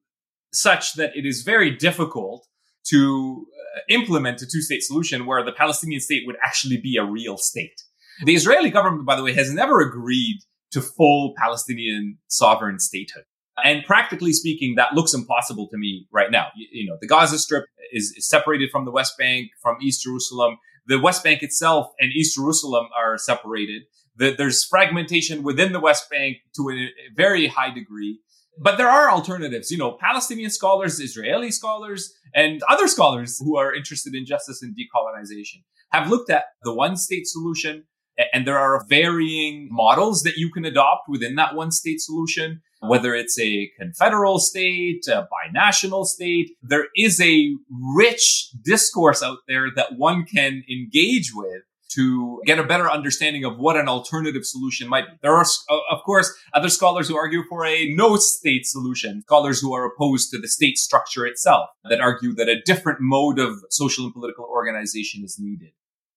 such 0.52 0.94
that 0.96 1.16
it 1.16 1.26
is 1.26 1.44
very 1.44 1.72
difficult 1.72 2.46
to 2.90 3.46
uh, 3.76 3.80
implement 3.90 4.42
a 4.42 4.46
two 4.46 4.62
state 4.62 4.84
solution 4.84 5.26
where 5.26 5.44
the 5.44 5.52
Palestinian 5.52 6.02
state 6.02 6.24
would 6.26 6.38
actually 6.44 6.78
be 6.78 6.98
a 6.98 7.04
real 7.04 7.38
state. 7.38 7.82
The 8.26 8.36
Israeli 8.36 8.70
government, 8.70 9.06
by 9.06 9.16
the 9.16 9.24
way, 9.24 9.34
has 9.34 9.54
never 9.54 9.80
agreed 9.82 10.40
to 10.72 10.82
full 10.82 11.34
Palestinian 11.38 12.18
sovereign 12.28 12.80
statehood. 12.80 13.24
And 13.64 13.84
practically 13.84 14.34
speaking, 14.34 14.76
that 14.76 14.94
looks 14.94 15.14
impossible 15.14 15.68
to 15.70 15.78
me 15.78 16.08
right 16.12 16.32
now. 16.32 16.48
You, 16.56 16.68
you 16.72 16.90
know, 16.90 16.98
the 17.02 17.08
Gaza 17.08 17.38
Strip 17.40 17.66
is, 17.92 18.14
is, 18.16 18.28
separated 18.28 18.70
from 18.72 18.86
the 18.86 18.92
West 18.92 19.18
Bank, 19.18 19.50
from 19.62 19.78
East 19.82 20.04
Jerusalem. 20.04 20.58
The 20.88 21.00
West 21.00 21.24
Bank 21.24 21.44
itself 21.44 21.92
and 22.00 22.12
East 22.14 22.36
Jerusalem 22.36 22.88
are 22.98 23.18
separated. 23.18 23.84
The, 24.16 24.34
there's 24.38 24.64
fragmentation 24.64 25.44
within 25.44 25.74
the 25.74 25.80
West 25.80 26.10
Bank 26.10 26.38
to 26.56 26.70
a, 26.70 26.74
a 26.74 26.92
very 27.16 27.48
high 27.48 27.74
degree 27.74 28.20
but 28.60 28.78
there 28.78 28.90
are 28.90 29.10
alternatives. 29.10 29.72
You 29.72 29.78
know, 29.78 29.98
Palestinian 30.00 30.50
scholars, 30.50 31.00
Israeli 31.00 31.52
scholars, 31.52 32.14
and 32.36 32.62
other 32.70 32.88
scholars 32.88 33.40
who 33.40 33.58
are 33.58 33.74
interested 33.74 34.14
in 34.14 34.26
justice 34.26 34.62
and 34.62 34.76
decolonization 34.76 35.64
have 35.92 36.10
looked 36.10 36.30
at 36.30 36.46
the 36.64 36.74
one 36.74 36.98
state 36.98 37.28
solution. 37.28 37.86
And 38.34 38.46
there 38.46 38.58
are 38.58 38.86
varying 38.90 39.70
models 39.72 40.24
that 40.24 40.36
you 40.36 40.52
can 40.52 40.66
adopt 40.66 41.08
within 41.08 41.36
that 41.36 41.56
one 41.56 41.72
state 41.72 42.02
solution, 42.02 42.62
whether 42.82 43.16
it's 43.16 43.40
a 43.40 43.72
confederal 43.80 44.40
state, 44.40 45.08
a 45.08 45.26
binational 45.32 46.06
state. 46.06 46.52
There 46.62 46.88
is 46.98 47.22
a 47.22 47.56
rich 47.96 48.50
discourse 48.62 49.24
out 49.24 49.38
there 49.48 49.68
that 49.74 49.94
one 49.96 50.26
can 50.26 50.64
engage 50.70 51.32
with 51.34 51.62
to 51.96 52.42
get 52.46 52.60
a 52.60 52.64
better 52.64 52.90
understanding 52.90 53.44
of 53.44 53.58
what 53.58 53.76
an 53.76 53.88
alternative 53.88 54.46
solution 54.46 54.88
might 54.88 55.06
be. 55.08 55.18
There 55.22 55.36
are, 55.36 55.46
of 55.92 56.04
course, 56.06 56.32
other 56.54 56.70
scholars 56.70 57.08
who 57.08 57.18
argue 57.18 57.44
for 57.50 57.66
a 57.66 57.90
no 57.94 58.16
state 58.18 58.66
solution, 58.66 59.22
scholars 59.24 59.60
who 59.60 59.74
are 59.74 59.86
opposed 59.86 60.32
to 60.32 60.40
the 60.40 60.48
state 60.48 60.78
structure 60.78 61.26
itself, 61.26 61.70
that 61.90 62.00
argue 62.00 62.34
that 62.36 62.50
a 62.50 62.62
different 62.62 63.00
mode 63.02 63.40
of 63.40 63.56
social 63.70 64.06
and 64.06 64.14
political 64.14 64.46
organization 64.46 65.24
is 65.24 65.38
needed. 65.40 65.70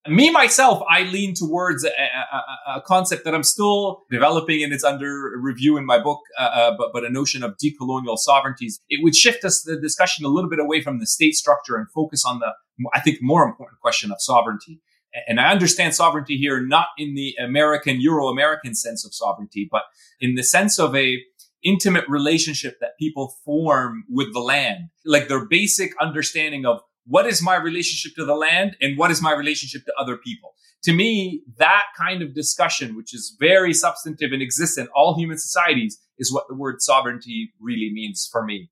Me, 0.08 0.30
myself, 0.30 0.82
I 0.90 1.04
lean 1.04 1.32
towards 1.32 1.84
a, 1.84 1.90
a, 1.90 2.78
a 2.78 2.82
concept 2.82 3.24
that 3.24 3.36
I'm 3.36 3.44
still 3.44 4.02
developing 4.10 4.64
and 4.64 4.72
it's 4.72 4.82
under 4.82 5.30
review 5.38 5.76
in 5.76 5.86
my 5.86 6.02
book, 6.02 6.18
uh, 6.36 6.42
uh, 6.42 6.76
but, 6.76 6.88
but 6.92 7.04
a 7.04 7.08
notion 7.08 7.44
of 7.44 7.56
decolonial 7.56 8.18
sovereignties. 8.18 8.80
It 8.88 9.04
would 9.04 9.14
shift 9.14 9.44
us 9.44 9.62
the 9.62 9.78
discussion 9.78 10.24
a 10.24 10.28
little 10.28 10.50
bit 10.50 10.58
away 10.58 10.82
from 10.82 10.98
the 10.98 11.06
state 11.06 11.34
structure 11.34 11.76
and 11.76 11.86
focus 11.94 12.24
on 12.26 12.40
the, 12.40 12.52
I 12.92 12.98
think, 12.98 13.18
more 13.20 13.44
important 13.44 13.80
question 13.80 14.10
of 14.10 14.16
sovereignty 14.20 14.80
and 15.26 15.40
I 15.40 15.50
understand 15.50 15.94
sovereignty 15.94 16.36
here 16.36 16.60
not 16.60 16.86
in 16.98 17.14
the 17.14 17.34
American, 17.42 18.00
Euro-American 18.00 18.74
sense 18.74 19.04
of 19.04 19.14
sovereignty, 19.14 19.68
but 19.70 19.82
in 20.20 20.34
the 20.34 20.42
sense 20.42 20.78
of 20.78 20.94
a 20.96 21.18
intimate 21.64 22.04
relationship 22.08 22.78
that 22.80 22.98
people 22.98 23.34
form 23.44 24.04
with 24.08 24.32
the 24.32 24.40
land, 24.40 24.88
like 25.04 25.28
their 25.28 25.46
basic 25.46 25.92
understanding 26.00 26.66
of 26.66 26.80
what 27.06 27.26
is 27.26 27.42
my 27.42 27.56
relationship 27.56 28.14
to 28.16 28.24
the 28.24 28.34
land 28.34 28.76
and 28.80 28.98
what 28.98 29.10
is 29.10 29.22
my 29.22 29.32
relationship 29.32 29.84
to 29.84 29.92
other 29.98 30.16
people. 30.16 30.54
To 30.84 30.92
me, 30.92 31.42
that 31.58 31.84
kind 31.96 32.22
of 32.22 32.34
discussion, 32.34 32.96
which 32.96 33.14
is 33.14 33.36
very 33.38 33.72
substantive 33.72 34.32
and 34.32 34.42
exists 34.42 34.76
in 34.76 34.88
all 34.94 35.16
human 35.16 35.38
societies, 35.38 36.00
is 36.18 36.32
what 36.32 36.44
the 36.48 36.54
word 36.54 36.76
sovereignty 36.80 37.52
really 37.60 37.90
means 37.92 38.28
for 38.30 38.44
me. 38.44 38.70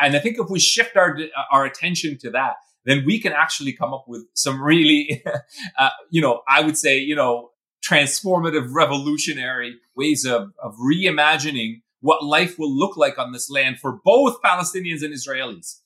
And 0.00 0.16
I 0.16 0.18
think 0.18 0.36
if 0.38 0.48
we 0.50 0.58
shift 0.58 0.96
our, 0.96 1.16
our 1.52 1.64
attention 1.64 2.18
to 2.18 2.30
that, 2.30 2.56
then 2.86 3.04
we 3.04 3.20
can 3.20 3.32
actually 3.32 3.72
come 3.72 3.92
up 3.92 4.04
with 4.06 4.26
some 4.32 4.62
really, 4.62 5.22
uh, 5.78 5.90
you 6.10 6.22
know, 6.22 6.42
I 6.48 6.62
would 6.62 6.78
say, 6.78 6.98
you 6.98 7.14
know, 7.14 7.50
transformative, 7.86 8.68
revolutionary 8.72 9.76
ways 9.94 10.24
of, 10.24 10.52
of 10.62 10.74
reimagining 10.76 11.82
what 12.00 12.24
life 12.24 12.58
will 12.58 12.74
look 12.74 12.96
like 12.96 13.18
on 13.18 13.32
this 13.32 13.50
land 13.50 13.78
for 13.80 13.98
both 14.04 14.40
Palestinians 14.40 15.02
and 15.02 15.12
Israelis. 15.12 15.80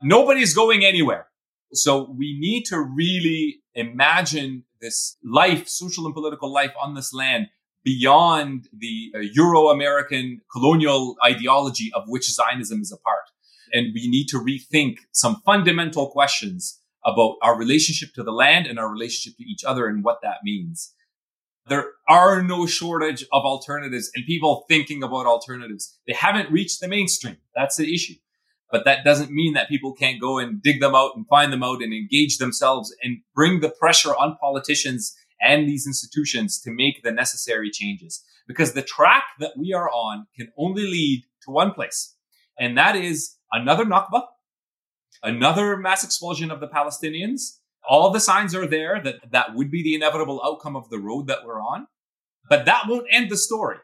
Nobody's 0.00 0.54
going 0.54 0.84
anywhere. 0.84 1.26
So 1.72 2.14
we 2.16 2.38
need 2.38 2.64
to 2.66 2.80
really 2.80 3.60
imagine 3.74 4.64
this 4.80 5.16
life, 5.24 5.68
social 5.68 6.06
and 6.06 6.14
political 6.14 6.52
life 6.52 6.72
on 6.80 6.94
this 6.94 7.12
land 7.12 7.48
beyond 7.84 8.68
the 8.72 9.12
uh, 9.14 9.18
Euro-American 9.18 10.40
colonial 10.52 11.16
ideology 11.24 11.90
of 11.94 12.04
which 12.06 12.30
Zionism 12.30 12.80
is 12.80 12.92
a 12.92 12.96
part 12.96 13.24
and 13.72 13.92
we 13.94 14.08
need 14.08 14.26
to 14.28 14.38
rethink 14.38 14.98
some 15.12 15.42
fundamental 15.44 16.10
questions 16.10 16.80
about 17.04 17.36
our 17.42 17.56
relationship 17.56 18.12
to 18.14 18.22
the 18.22 18.32
land 18.32 18.66
and 18.66 18.78
our 18.78 18.90
relationship 18.90 19.36
to 19.38 19.44
each 19.44 19.64
other 19.64 19.86
and 19.86 20.04
what 20.04 20.18
that 20.22 20.38
means. 20.42 20.94
There 21.68 21.92
are 22.08 22.42
no 22.42 22.66
shortage 22.66 23.22
of 23.32 23.44
alternatives 23.44 24.10
and 24.14 24.24
people 24.24 24.64
thinking 24.68 25.02
about 25.02 25.26
alternatives. 25.26 25.98
They 26.06 26.14
haven't 26.14 26.50
reached 26.50 26.80
the 26.80 26.88
mainstream. 26.88 27.36
That's 27.54 27.76
the 27.76 27.92
issue. 27.94 28.14
But 28.70 28.84
that 28.84 29.04
doesn't 29.04 29.30
mean 29.30 29.54
that 29.54 29.68
people 29.68 29.94
can't 29.94 30.20
go 30.20 30.38
and 30.38 30.62
dig 30.62 30.80
them 30.80 30.94
out 30.94 31.12
and 31.14 31.26
find 31.26 31.52
them 31.52 31.62
out 31.62 31.82
and 31.82 31.92
engage 31.92 32.38
themselves 32.38 32.94
and 33.02 33.18
bring 33.34 33.60
the 33.60 33.70
pressure 33.70 34.14
on 34.14 34.36
politicians 34.40 35.14
and 35.40 35.68
these 35.68 35.86
institutions 35.86 36.60
to 36.62 36.70
make 36.70 37.02
the 37.02 37.12
necessary 37.12 37.70
changes. 37.70 38.24
Because 38.46 38.72
the 38.72 38.82
track 38.82 39.24
that 39.40 39.52
we 39.56 39.72
are 39.72 39.90
on 39.90 40.26
can 40.36 40.48
only 40.58 40.82
lead 40.82 41.24
to 41.44 41.50
one 41.50 41.72
place. 41.72 42.14
And 42.58 42.76
that 42.76 42.96
is 42.96 43.36
another 43.52 43.84
Nakba, 43.84 44.22
another 45.22 45.76
mass 45.76 46.04
expulsion 46.04 46.50
of 46.50 46.60
the 46.60 46.68
Palestinians. 46.68 47.58
All 47.88 48.10
the 48.10 48.20
signs 48.20 48.54
are 48.54 48.66
there 48.66 49.00
that 49.02 49.30
that 49.30 49.54
would 49.54 49.70
be 49.70 49.82
the 49.82 49.94
inevitable 49.94 50.40
outcome 50.44 50.76
of 50.76 50.90
the 50.90 50.98
road 50.98 51.26
that 51.28 51.44
we're 51.44 51.60
on. 51.60 51.86
But 52.48 52.64
that 52.66 52.84
won't 52.88 53.06
end 53.10 53.30
the 53.30 53.36
story 53.36 53.78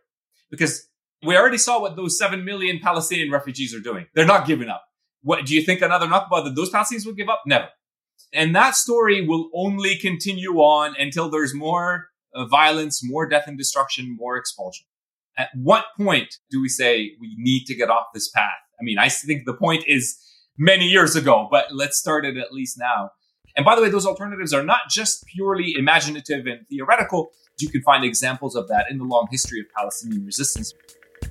because 0.50 0.88
we 1.22 1.36
already 1.36 1.58
saw 1.58 1.80
what 1.80 1.96
those 1.96 2.18
7 2.18 2.44
million 2.44 2.80
Palestinian 2.80 3.30
refugees 3.30 3.74
are 3.74 3.80
doing. 3.80 4.06
They're 4.14 4.26
not 4.26 4.46
giving 4.46 4.68
up. 4.68 4.84
What 5.22 5.46
do 5.46 5.54
you 5.54 5.62
think 5.62 5.80
another 5.80 6.06
Nakba 6.06 6.44
that 6.44 6.54
those 6.54 6.70
Palestinians 6.70 7.06
will 7.06 7.14
give 7.14 7.28
up? 7.28 7.42
Never. 7.46 7.68
And 8.32 8.54
that 8.54 8.74
story 8.74 9.26
will 9.26 9.48
only 9.54 9.96
continue 9.96 10.56
on 10.56 10.94
until 10.98 11.30
there's 11.30 11.54
more 11.54 12.08
uh, 12.34 12.46
violence, 12.46 13.00
more 13.02 13.28
death 13.28 13.44
and 13.46 13.56
destruction, 13.56 14.16
more 14.18 14.36
expulsion. 14.36 14.86
At 15.36 15.48
what 15.54 15.86
point 15.96 16.38
do 16.50 16.60
we 16.60 16.68
say 16.68 17.12
we 17.20 17.34
need 17.38 17.64
to 17.66 17.74
get 17.74 17.90
off 17.90 18.06
this 18.12 18.28
path? 18.28 18.50
I 18.80 18.82
mean, 18.82 18.98
I 18.98 19.08
think 19.08 19.44
the 19.46 19.54
point 19.54 19.84
is 19.86 20.18
many 20.58 20.86
years 20.86 21.16
ago, 21.16 21.48
but 21.50 21.66
let's 21.72 21.98
start 21.98 22.24
it 22.24 22.36
at 22.36 22.52
least 22.52 22.78
now. 22.78 23.10
And 23.56 23.64
by 23.64 23.76
the 23.76 23.82
way, 23.82 23.88
those 23.88 24.06
alternatives 24.06 24.52
are 24.52 24.64
not 24.64 24.80
just 24.90 25.24
purely 25.26 25.74
imaginative 25.76 26.46
and 26.46 26.66
theoretical. 26.68 27.30
You 27.58 27.68
can 27.68 27.82
find 27.82 28.04
examples 28.04 28.56
of 28.56 28.68
that 28.68 28.90
in 28.90 28.98
the 28.98 29.04
long 29.04 29.28
history 29.30 29.60
of 29.60 29.66
Palestinian 29.76 30.24
resistance. 30.24 30.74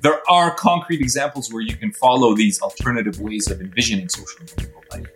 There 0.01 0.21
are 0.29 0.53
concrete 0.55 1.01
examples 1.01 1.51
where 1.51 1.61
you 1.61 1.75
can 1.75 1.91
follow 1.91 2.35
these 2.35 2.61
alternative 2.61 3.19
ways 3.19 3.49
of 3.51 3.59
envisioning 3.61 4.09
social 4.09 4.39
and 4.39 4.49
political 4.49 4.83
life. 4.91 5.07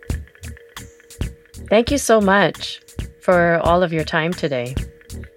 Thank 1.68 1.90
you 1.90 1.98
so 1.98 2.20
much 2.20 2.80
for 3.20 3.58
all 3.62 3.82
of 3.82 3.92
your 3.92 4.04
time 4.04 4.32
today. 4.32 4.74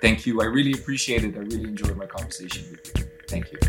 Thank 0.02 0.26
you. 0.26 0.42
I 0.42 0.46
really 0.46 0.72
appreciate 0.74 1.24
it. 1.24 1.36
I 1.36 1.40
really 1.40 1.64
enjoyed 1.64 1.98
my 1.98 2.06
conversation 2.06 2.66
with 2.72 2.92
you. 2.98 3.06
Thank 3.28 3.52
you. 3.52 3.60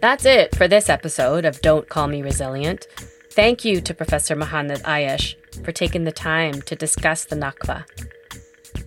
That's 0.00 0.24
it 0.24 0.54
for 0.54 0.68
this 0.68 0.88
episode 0.88 1.44
of 1.44 1.60
Don't 1.60 1.88
Call 1.88 2.06
Me 2.06 2.22
Resilient. 2.22 2.86
Thank 3.32 3.64
you 3.64 3.80
to 3.80 3.92
Professor 3.92 4.36
Muhannad 4.36 4.82
Ayyash 4.82 5.34
for 5.64 5.72
taking 5.72 6.04
the 6.04 6.12
time 6.12 6.62
to 6.62 6.76
discuss 6.76 7.24
the 7.24 7.34
Nakba. 7.34 7.84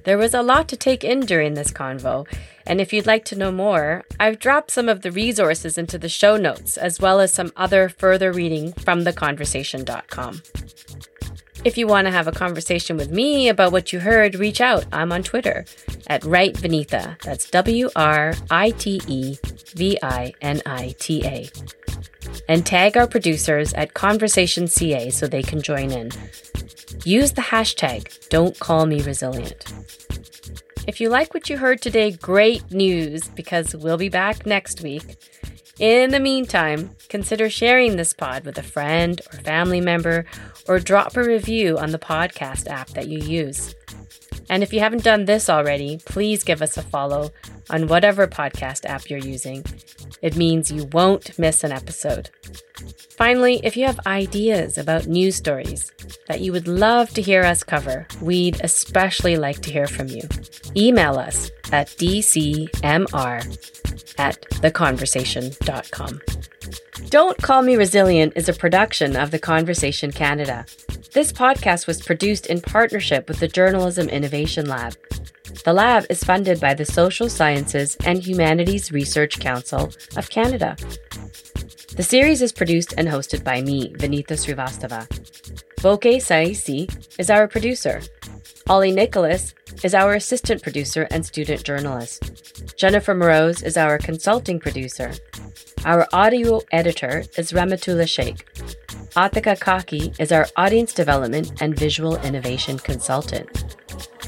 There 0.06 0.18
was 0.18 0.34
a 0.34 0.42
lot 0.42 0.70
to 0.70 0.78
take 0.78 1.04
in 1.04 1.20
during 1.22 1.54
this 1.54 1.72
convo, 1.72 2.26
and 2.66 2.80
if 2.80 2.94
you'd 2.94 3.06
like 3.06 3.26
to 3.26 3.36
know 3.36 3.52
more, 3.52 4.06
I've 4.22 4.40
dropped 4.40 4.72
some 4.72 4.88
of 4.88 5.02
the 5.02 5.12
resources 5.12 5.78
into 5.78 5.98
the 5.98 6.08
show 6.08 6.38
notes, 6.38 6.78
as 6.78 7.02
well 7.02 7.20
as 7.20 7.34
some 7.34 7.52
other 7.58 7.90
further 7.90 8.32
reading 8.32 8.72
from 8.72 9.04
theconversation.com. 9.04 10.42
If 11.64 11.78
you 11.78 11.86
want 11.86 12.08
to 12.08 12.12
have 12.12 12.28
a 12.28 12.32
conversation 12.32 12.98
with 12.98 13.12
me 13.12 13.48
about 13.48 13.72
what 13.72 13.94
you 13.94 14.00
heard, 14.00 14.34
reach 14.34 14.62
out. 14.62 14.84
I'm 14.92 15.12
on 15.12 15.22
Twitter 15.22 15.64
at 16.08 16.24
Write 16.24 16.56
Vinita. 16.56 17.22
That's 17.22 17.48
W 17.52 17.92
R 17.96 18.34
I 18.50 18.72
T 18.72 19.00
E 19.06 19.38
V 19.76 20.00
I 20.02 20.34
N 20.42 20.64
I 20.66 20.96
T 20.98 21.24
A. 21.24 21.48
And 22.50 22.66
tag 22.66 22.98
our 22.98 23.06
producers 23.06 23.74
at 23.74 23.94
Conversation 23.94 24.68
CA 24.68 25.12
so 25.12 25.28
they 25.28 25.44
can 25.44 25.62
join 25.62 25.92
in. 25.92 26.10
Use 27.06 27.34
the 27.34 27.44
hashtag 27.44 28.30
Don't 28.30 28.58
Call 28.60 28.88
Me 28.88 29.04
Resilient. 29.04 29.72
If 30.88 31.00
you 31.00 31.10
like 31.10 31.36
what 31.36 31.48
you 31.48 31.58
heard 31.58 31.80
today, 31.80 32.10
great 32.10 32.72
news 32.72 33.28
because 33.30 33.76
we'll 33.76 33.98
be 33.98 34.10
back 34.10 34.48
next 34.48 34.82
week. 34.82 35.16
In 35.78 36.12
the 36.12 36.20
meantime, 36.20 36.96
consider 37.10 37.50
sharing 37.50 37.96
this 37.96 38.14
pod 38.14 38.46
with 38.46 38.58
a 38.58 38.64
friend 38.64 39.22
or 39.32 39.40
family 39.40 39.82
member 39.82 40.26
or 40.68 40.80
drop 40.80 41.16
a 41.18 41.24
review 41.24 41.78
on 41.78 41.92
the 41.92 42.00
podcast 42.00 42.68
app 42.68 42.90
that 42.90 43.08
you 43.08 43.20
use. 43.20 43.76
And 44.50 44.64
if 44.64 44.74
you 44.74 44.80
haven't 44.80 45.04
done 45.04 45.26
this 45.26 45.50
already, 45.50 46.00
please 46.06 46.44
give 46.44 46.62
us 46.62 46.78
a 46.78 46.82
follow 46.82 47.32
on 47.72 47.88
whatever 47.88 48.28
podcast 48.28 48.86
app 48.86 49.10
you're 49.10 49.20
using. 49.20 49.66
It 50.22 50.36
means 50.36 50.72
you 50.72 50.86
won't 50.94 51.40
miss 51.40 51.64
an 51.64 51.72
episode. 51.72 52.30
Finally, 53.18 53.62
if 53.64 53.78
you 53.78 53.86
have 53.86 54.00
ideas 54.06 54.78
about 54.78 55.08
news 55.08 55.36
stories 55.36 55.92
that 56.28 56.42
you 56.42 56.52
would 56.52 56.68
love 56.68 57.10
to 57.12 57.22
hear 57.22 57.44
us 57.44 57.64
cover, 57.64 58.08
we'd 58.22 58.60
especially 58.64 59.38
like 59.38 59.62
to 59.62 59.72
hear 59.72 59.88
from 59.88 60.08
you. 60.08 60.22
Email 60.76 61.18
us 61.18 61.52
at 61.72 61.88
dcmr 61.88 63.40
at 64.18 64.42
theconversation.com. 64.42 66.22
Don't 67.10 67.38
Call 67.42 67.62
Me 67.62 67.76
Resilient 67.76 68.34
is 68.36 68.48
a 68.48 68.54
production 68.54 69.16
of 69.16 69.32
The 69.32 69.40
Conversation 69.40 70.12
Canada. 70.12 70.66
This 71.14 71.34
podcast 71.34 71.88
was 71.88 72.02
produced 72.02 72.46
in 72.46 72.62
partnership 72.62 73.28
with 73.28 73.40
the 73.40 73.48
Journalism 73.48 74.08
Innovation 74.08 74.68
Lab. 74.68 74.96
The 75.64 75.74
lab 75.74 76.06
is 76.10 76.24
funded 76.24 76.60
by 76.60 76.74
the 76.74 76.86
Social 76.86 77.30
Sciences 77.30 77.96
and 78.06 78.26
Humanities 78.26 78.92
Research 78.92 79.40
Council 79.40 79.92
of 80.16 80.30
Canada. 80.30 80.76
The 81.96 82.04
series 82.04 82.42
is 82.42 82.52
produced 82.52 82.94
and 82.98 83.08
hosted 83.08 83.44
by 83.44 83.62
me, 83.62 83.90
Vinita 83.94 84.34
Srivastava. 84.34 85.08
Boke 85.82 86.20
Saisi 86.20 86.90
is 87.20 87.30
our 87.30 87.48
producer. 87.48 88.02
Ollie 88.68 88.92
Nicholas 88.92 89.54
is 89.84 89.94
our 89.94 90.14
assistant 90.14 90.64
producer 90.64 91.08
and 91.12 91.26
student 91.26 91.64
journalist. 91.64 92.76
Jennifer 92.78 93.14
Moroz 93.14 93.64
is 93.64 93.78
our 93.78 93.98
consulting 93.98 94.60
producer. 94.60 95.14
Our 95.84 96.08
audio 96.14 96.62
editor 96.72 97.24
is 97.38 97.54
Ramatullah 97.54 98.08
Sheikh. 98.08 98.46
Atika 99.16 99.60
Kaki 99.60 100.14
is 100.20 100.32
our 100.32 100.46
audience 100.56 100.94
development 100.94 101.60
and 101.60 101.78
visual 101.78 102.18
innovation 102.18 102.78
consultant. 102.78 103.76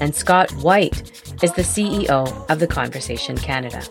And 0.02 0.16
Scott 0.16 0.52
White 0.64 1.12
is 1.44 1.54
the 1.54 1.62
CEO 1.62 2.50
of 2.50 2.60
The 2.60 2.66
Conversation 2.66 3.38
Canada. 3.38 3.84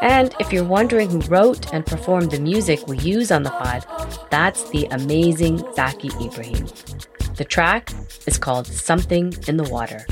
And 0.00 0.34
if 0.40 0.50
you're 0.50 0.64
wondering 0.64 1.10
who 1.10 1.20
wrote 1.28 1.70
and 1.74 1.84
performed 1.84 2.30
the 2.30 2.40
music 2.40 2.86
we 2.88 2.98
use 3.00 3.30
on 3.30 3.42
the 3.42 3.50
pod, 3.50 3.84
that's 4.30 4.70
the 4.70 4.86
amazing 4.90 5.58
Zaki 5.74 6.08
Ibrahim. 6.18 6.66
The 7.36 7.44
track 7.44 7.90
is 8.26 8.38
called 8.38 8.66
Something 8.66 9.34
in 9.46 9.58
the 9.58 9.64
Water. 9.64 10.06